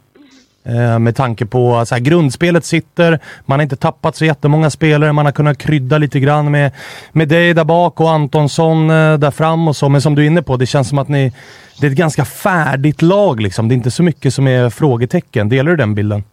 [0.63, 4.69] Eh, med tanke på att så här, grundspelet sitter, man har inte tappat så jättemånga
[4.69, 6.71] spelare, man har kunnat krydda lite grann med,
[7.11, 9.89] med dig där bak och Antonsson eh, där fram och så.
[9.89, 11.33] Men som du är inne på, det känns som att ni,
[11.79, 13.67] det är ett ganska färdigt lag liksom.
[13.67, 15.49] Det är inte så mycket som är frågetecken.
[15.49, 16.23] Delar du den bilden?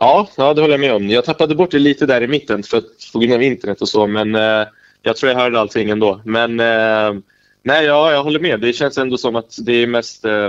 [0.00, 1.10] Ja, ja, det håller jag med om.
[1.10, 3.88] Jag tappade bort det lite där i mitten för att få grund av internet och
[3.88, 4.66] så, men eh,
[5.02, 6.20] jag tror jag hörde allting ändå.
[6.24, 7.20] Men eh,
[7.62, 8.60] nej, ja, jag håller med.
[8.60, 10.48] Det känns ändå som att det är mest eh,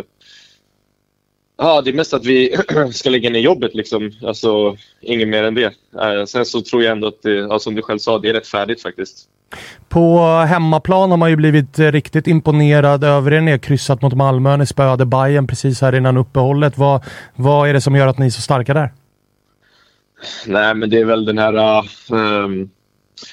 [1.58, 2.58] Ja, det är mest att vi
[2.94, 4.12] ska lägga ner jobbet liksom.
[4.24, 5.74] Alltså, inget mer än det.
[6.02, 8.34] Eh, sen så tror jag ändå att det, ja, som du själv sa, det är
[8.34, 9.30] rätt färdigt faktiskt.
[9.90, 13.42] På hemmaplan har man ju blivit eh, riktigt imponerad över er.
[13.42, 16.78] Ni har kryssat mot Malmö, ni spöade Bayern precis här innan uppehållet.
[16.78, 17.04] Vad,
[17.36, 18.94] vad är det som gör att ni är så starka där?
[20.46, 21.80] Nej, men det är väl den här,
[22.14, 22.70] ehm,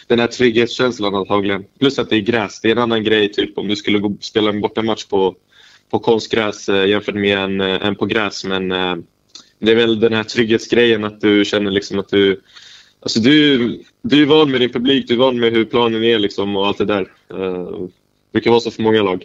[0.07, 1.65] den här trygghetskänslan antagligen.
[1.79, 2.61] Plus att det är gräs.
[2.61, 5.35] Det är en annan grej typ om du skulle gå, spela en bortamatch på,
[5.93, 8.45] på konstgräs eh, jämfört med en, eh, en på gräs.
[8.45, 8.97] Men eh,
[9.59, 12.41] det är väl den här trygghetsgrejen att du känner liksom att du...
[13.03, 13.59] Alltså du,
[14.03, 16.67] du är van med din publik, du är van med hur planen är liksom och
[16.67, 17.07] allt det där.
[17.29, 19.25] Det brukar vara så för många lag.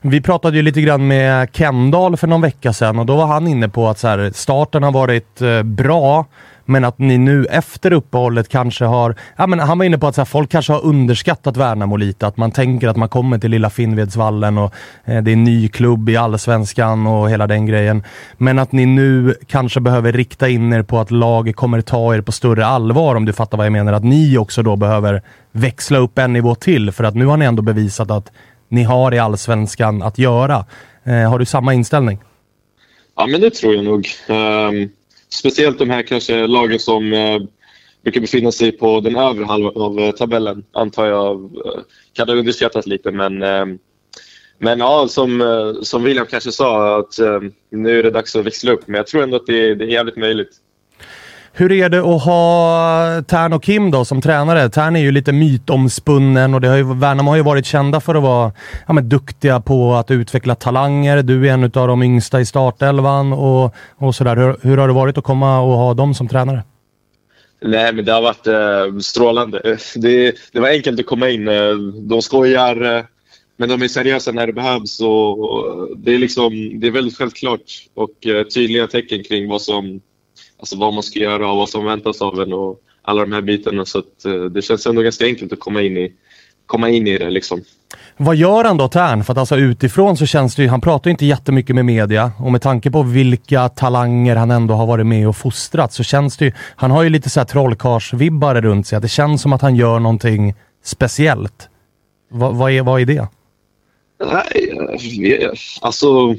[0.00, 3.48] Vi pratade ju lite grann med Kendall för någon vecka sedan och då var han
[3.48, 6.26] inne på att så här, starten har varit bra,
[6.66, 9.14] men att ni nu efter uppehållet kanske har...
[9.36, 12.26] Ja, men han var inne på att så här, folk kanske har underskattat Värnamo lite.
[12.26, 15.68] Att man tänker att man kommer till lilla Finnvedsvallen och eh, det är en ny
[15.68, 18.02] klubb i allsvenskan och hela den grejen.
[18.36, 22.20] Men att ni nu kanske behöver rikta in er på att laget kommer ta er
[22.20, 23.92] på större allvar om du fattar vad jag menar.
[23.92, 27.44] Att ni också då behöver växla upp en nivå till för att nu har ni
[27.44, 28.32] ändå bevisat att
[28.68, 30.64] ni har i allsvenskan att göra.
[31.04, 32.18] Eh, har du samma inställning?
[33.16, 34.08] Ja, men det tror jag nog.
[34.28, 34.90] Um,
[35.28, 37.38] speciellt de här kanske lagen som eh,
[38.02, 41.80] brukar befinna sig på den övre halvan av eh, tabellen, antar jag eh,
[42.12, 43.10] kan ha underskattats lite.
[43.10, 43.66] Men, eh,
[44.58, 48.72] men ja, som, som William kanske sa, att eh, nu är det dags att växla
[48.72, 48.86] upp.
[48.86, 50.50] Men jag tror ändå att det, det är jävligt möjligt.
[51.58, 54.68] Hur är det att ha Tern och Kim då som tränare?
[54.68, 58.14] Tern är ju lite mytomspunnen och det har ju, Värnamo har ju varit kända för
[58.14, 58.52] att vara
[58.86, 61.22] ja, men, duktiga på att utveckla talanger.
[61.22, 64.36] Du är en av de yngsta i startelvan och, och sådär.
[64.36, 66.62] Hur, hur har det varit att komma och ha dem som tränare?
[67.62, 69.78] Nej, men det har varit eh, strålande.
[69.96, 71.48] Det, det var enkelt att komma in.
[71.48, 71.74] Eh,
[72.08, 73.04] de skojar, eh,
[73.56, 75.00] men de är seriösa när det behövs.
[75.00, 79.62] Och, och det, är liksom, det är väldigt självklart och eh, tydliga tecken kring vad,
[79.62, 80.00] som,
[80.58, 83.42] alltså vad man ska göra och vad som väntas av en och alla de här
[83.42, 83.84] bitarna.
[83.84, 86.12] Så att, eh, det känns ändå ganska enkelt att komma in i,
[86.66, 87.30] komma in i det.
[87.30, 87.62] Liksom.
[88.16, 89.24] Vad gör han då Tern?
[89.24, 92.32] För att alltså utifrån så känns det ju, han pratar ju inte jättemycket med media
[92.38, 96.36] och med tanke på vilka talanger han ändå har varit med och fostrat så känns
[96.36, 99.62] det ju, han har ju lite så här trollkarlsvibbar runt sig, det känns som att
[99.62, 100.54] han gör någonting
[100.84, 101.68] speciellt.
[102.30, 103.28] Va, vad, är, vad är det?
[104.24, 105.50] Nej,
[105.80, 106.34] alltså...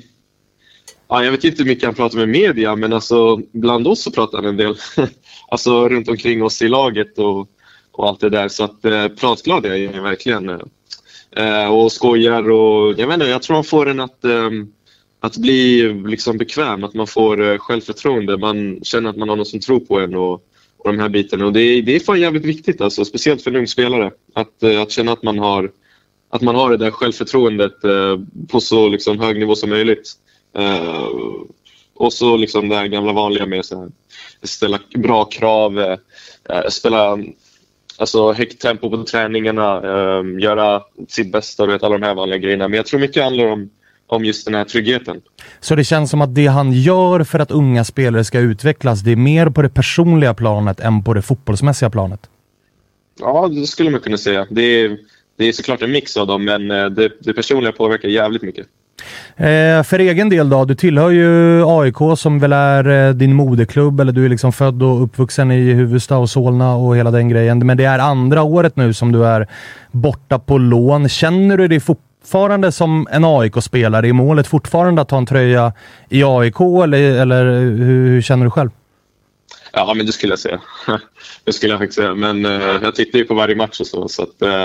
[1.10, 4.12] Ja, jag vet inte hur mycket han pratar med media, men alltså, bland oss så
[4.12, 4.76] pratar han en del.
[5.50, 7.50] alltså runt omkring oss i laget och,
[7.92, 8.48] och allt det där.
[8.48, 10.50] Så att eh, pratglad är jag verkligen.
[11.38, 14.50] Eh, och skojar och jag vet inte, jag tror han får en att, eh,
[15.20, 18.38] att bli liksom bekväm, att man får eh, självförtroende.
[18.38, 20.34] Man känner att man har någon som tror på en och,
[20.78, 21.46] och de här bitarna.
[21.46, 24.12] Och det, är- det är fan jävligt viktigt alltså, speciellt för en ung spelare.
[24.34, 25.72] Att, eh, att känna att man har
[26.30, 28.20] att man har det där självförtroendet eh,
[28.52, 30.14] på så liksom, hög nivå som möjligt.
[30.56, 31.08] Eh,
[31.96, 33.90] och så liksom det här gamla vanliga med här,
[34.44, 35.98] ställa bra krav, eh,
[36.70, 37.18] spela
[37.98, 42.38] alltså, högt tempo på träningarna, eh, göra sitt bästa, du vet, alla de här vanliga
[42.38, 42.68] grejerna.
[42.68, 43.70] Men jag tror mycket handlar om,
[44.08, 45.22] om just den här tryggheten.
[45.60, 49.12] Så det känns som att det han gör för att unga spelare ska utvecklas, det
[49.12, 52.30] är mer på det personliga planet än på det fotbollsmässiga planet.
[53.20, 54.48] Ja, det skulle man kunna säga.
[54.50, 54.98] Det är,
[55.36, 58.68] det är såklart en mix av dem, men det, det personliga påverkar jävligt mycket.
[59.38, 64.00] Eh, för egen del då, du tillhör ju AIK som väl är eh, din moderklubb,
[64.00, 67.66] eller du är liksom född och uppvuxen i Huvudsta och Solna och hela den grejen.
[67.66, 69.48] Men det är andra året nu som du är
[69.92, 71.10] borta på lån.
[71.10, 74.08] Känner du dig fortfarande som en AIK-spelare?
[74.08, 75.74] i målet fortfarande att ta en tröja
[76.10, 78.70] i AIK eller, eller hur, hur känner du själv?
[79.74, 80.60] Ja, men det skulle jag säga.
[81.44, 82.16] det skulle jag faktiskt säga.
[82.16, 84.08] Men eh, jag tittar ju på varje match och så.
[84.08, 84.64] Så, att, eh,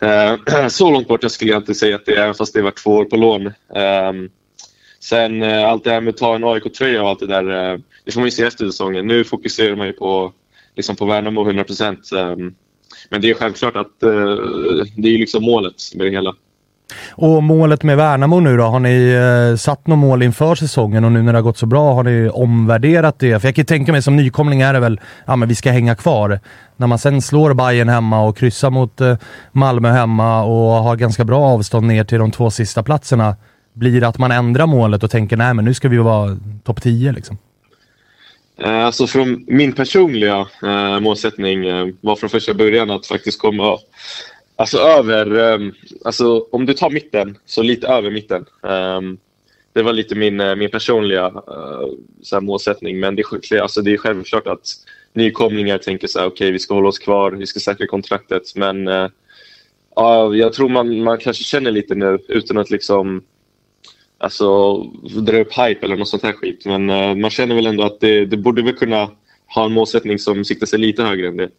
[0.00, 2.70] eh, så långt bort jag skulle jag inte säga att det är, fast det var
[2.70, 3.52] två år på lån.
[3.74, 4.30] Ehm,
[5.00, 7.78] sen eh, allt det här med att ta en AIK-tröja och allt det där, eh,
[8.04, 9.06] det får man ju se efter säsongen.
[9.06, 10.32] Nu fokuserar man ju på,
[10.76, 12.12] liksom på Värnamo 100 procent.
[12.12, 12.54] Ehm,
[13.08, 14.36] men det är självklart att eh,
[14.96, 16.34] det är liksom målet med det hela.
[17.10, 18.62] Och målet med Värnamo nu då?
[18.62, 19.12] Har ni
[19.50, 22.02] eh, satt något mål inför säsongen och nu när det har gått så bra, har
[22.02, 23.40] ni omvärderat det?
[23.40, 25.70] För jag kan ju tänka mig som nykomling är det väl, ja men vi ska
[25.70, 26.40] hänga kvar.
[26.76, 29.16] När man sen slår Bayern hemma och kryssar mot eh,
[29.52, 33.36] Malmö hemma och har ganska bra avstånd ner till de två sista platserna.
[33.72, 36.82] Blir det att man ändrar målet och tänker nej men nu ska vi vara topp
[36.82, 37.38] 10 liksom?
[38.64, 43.78] Eh, alltså från min personliga eh, målsättning eh, var från första början att faktiskt komma
[44.60, 45.74] alltså över, um,
[46.04, 48.46] alltså om du tar mitten, så lite över mitten.
[48.60, 49.18] Um,
[49.72, 51.88] det var lite min, eh, min personliga uh,
[52.22, 54.66] så här målsättning, men det är, alltså det är självklart att
[55.12, 58.88] nykomlingar tänker så här, okej vi ska hålla oss kvar, vi ska säkra kontraktet, men
[58.88, 59.08] uh,
[60.00, 63.22] uh, jag tror man, man kanske känner lite nu utan att liksom
[64.18, 64.76] alltså,
[65.20, 66.66] dra upp hype eller något sånt här skit.
[66.66, 66.86] Men
[67.20, 69.10] man känner väl ändå att det, det borde väl kunna
[69.54, 71.50] ha en målsättning som siktar sig lite högre än det.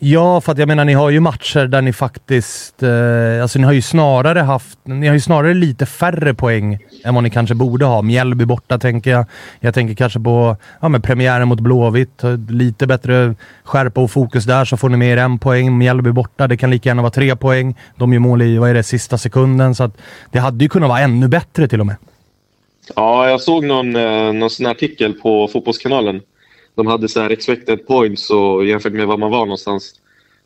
[0.00, 3.64] Ja, för att jag menar ni har ju matcher där ni faktiskt, eh, alltså ni
[3.64, 7.54] har ju snarare haft, ni har ju snarare lite färre poäng än vad ni kanske
[7.54, 8.02] borde ha.
[8.02, 9.24] Mjällby borta tänker jag.
[9.60, 12.24] Jag tänker kanske på ja, men premiären mot Blåvitt.
[12.24, 13.34] Eh, lite bättre
[13.64, 15.78] skärpa och fokus där så får ni med er en poäng.
[15.78, 17.76] Mjällby borta, det kan lika gärna vara tre poäng.
[17.96, 19.74] De gör mål i, vad är det, sista sekunden.
[19.74, 19.96] Så att
[20.30, 21.96] det hade ju kunnat vara ännu bättre till och med.
[22.96, 26.20] Ja, jag såg någon, eh, någon sån artikel på Fotbollskanalen.
[26.78, 29.94] De hade så här expected points och jämfört med var man var någonstans.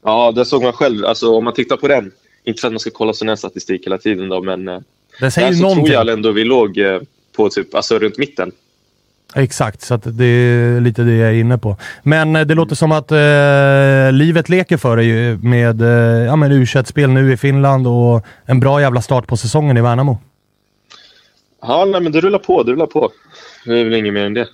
[0.04, 2.12] Ja, där såg man själv, alltså om man tittar på den,
[2.44, 4.78] inte för att man ska kolla sån här statistik hela tiden då, men eh,
[5.20, 5.86] Det säger där så någonting.
[5.86, 7.00] tror jag ändå vi låg eh,
[7.36, 8.52] på typ, alltså runt mitten.
[9.34, 11.76] Exakt, så det är lite det jag är inne på.
[12.02, 16.66] Men eh, det låter som att eh, livet leker för dig med, eh, ja, u
[16.84, 20.18] spel nu i Finland och en bra jävla start på säsongen i Värnamo.
[21.62, 23.10] Ja, nej, men det rullar på, det rullar på.
[23.64, 24.48] Det är väl inget mer än det.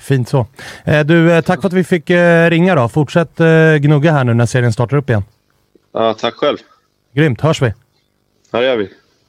[0.00, 0.46] Fint så.
[0.84, 2.88] Eh, du, eh, tack för att vi fick eh, ringa då.
[2.88, 5.24] Fortsätt eh, gnugga här nu när serien startar upp igen.
[5.94, 6.56] Ja, tack själv.
[7.14, 7.72] Grymt, hörs vi.
[8.52, 8.88] Ja, det gör vi.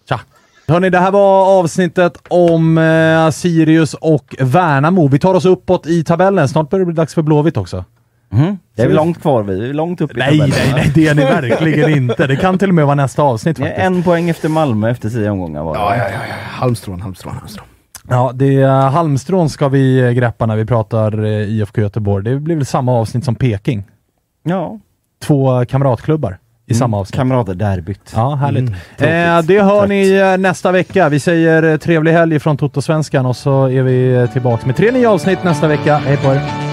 [0.10, 0.20] Tja!
[0.68, 5.08] Hörni, det här var avsnittet om eh, Sirius och Värnamo.
[5.08, 6.48] Vi tar oss uppåt i tabellen.
[6.50, 7.86] Snart börjar det bli dags för Blåvitt också.
[8.34, 8.58] Mm.
[8.76, 10.50] Det är vi långt kvar vi är långt upp i Nej, tabellen.
[10.66, 12.28] nej, nej, det är ni verkligen inte.
[12.28, 13.80] Det kan till och med vara nästa avsnitt faktiskt.
[13.80, 15.80] en poäng efter Malmö efter tio omgångar var det.
[15.80, 16.36] Ja, ja, ja, ja.
[16.50, 17.66] Halmstrån, halmstrån, halmstrån.
[18.14, 22.24] Ja, det är halmstrån ska vi greppa när vi pratar eh, IFK Göteborg.
[22.24, 23.84] Det blir väl samma avsnitt som Peking.
[24.44, 24.80] Ja.
[25.24, 26.32] Två kamratklubbar
[26.68, 27.16] i Mm, samma avsnitt.
[27.16, 28.14] Kamratderbyt.
[28.16, 28.74] Ja, härligt.
[28.98, 31.10] Mm, eh, det hör ni eh, nästa vecka.
[31.10, 34.92] Vi säger eh, trevlig helg från Toto-svenskan och så är vi eh, tillbaka med tre
[34.92, 35.96] nya avsnitt nästa vecka.
[35.98, 36.71] Hej på er!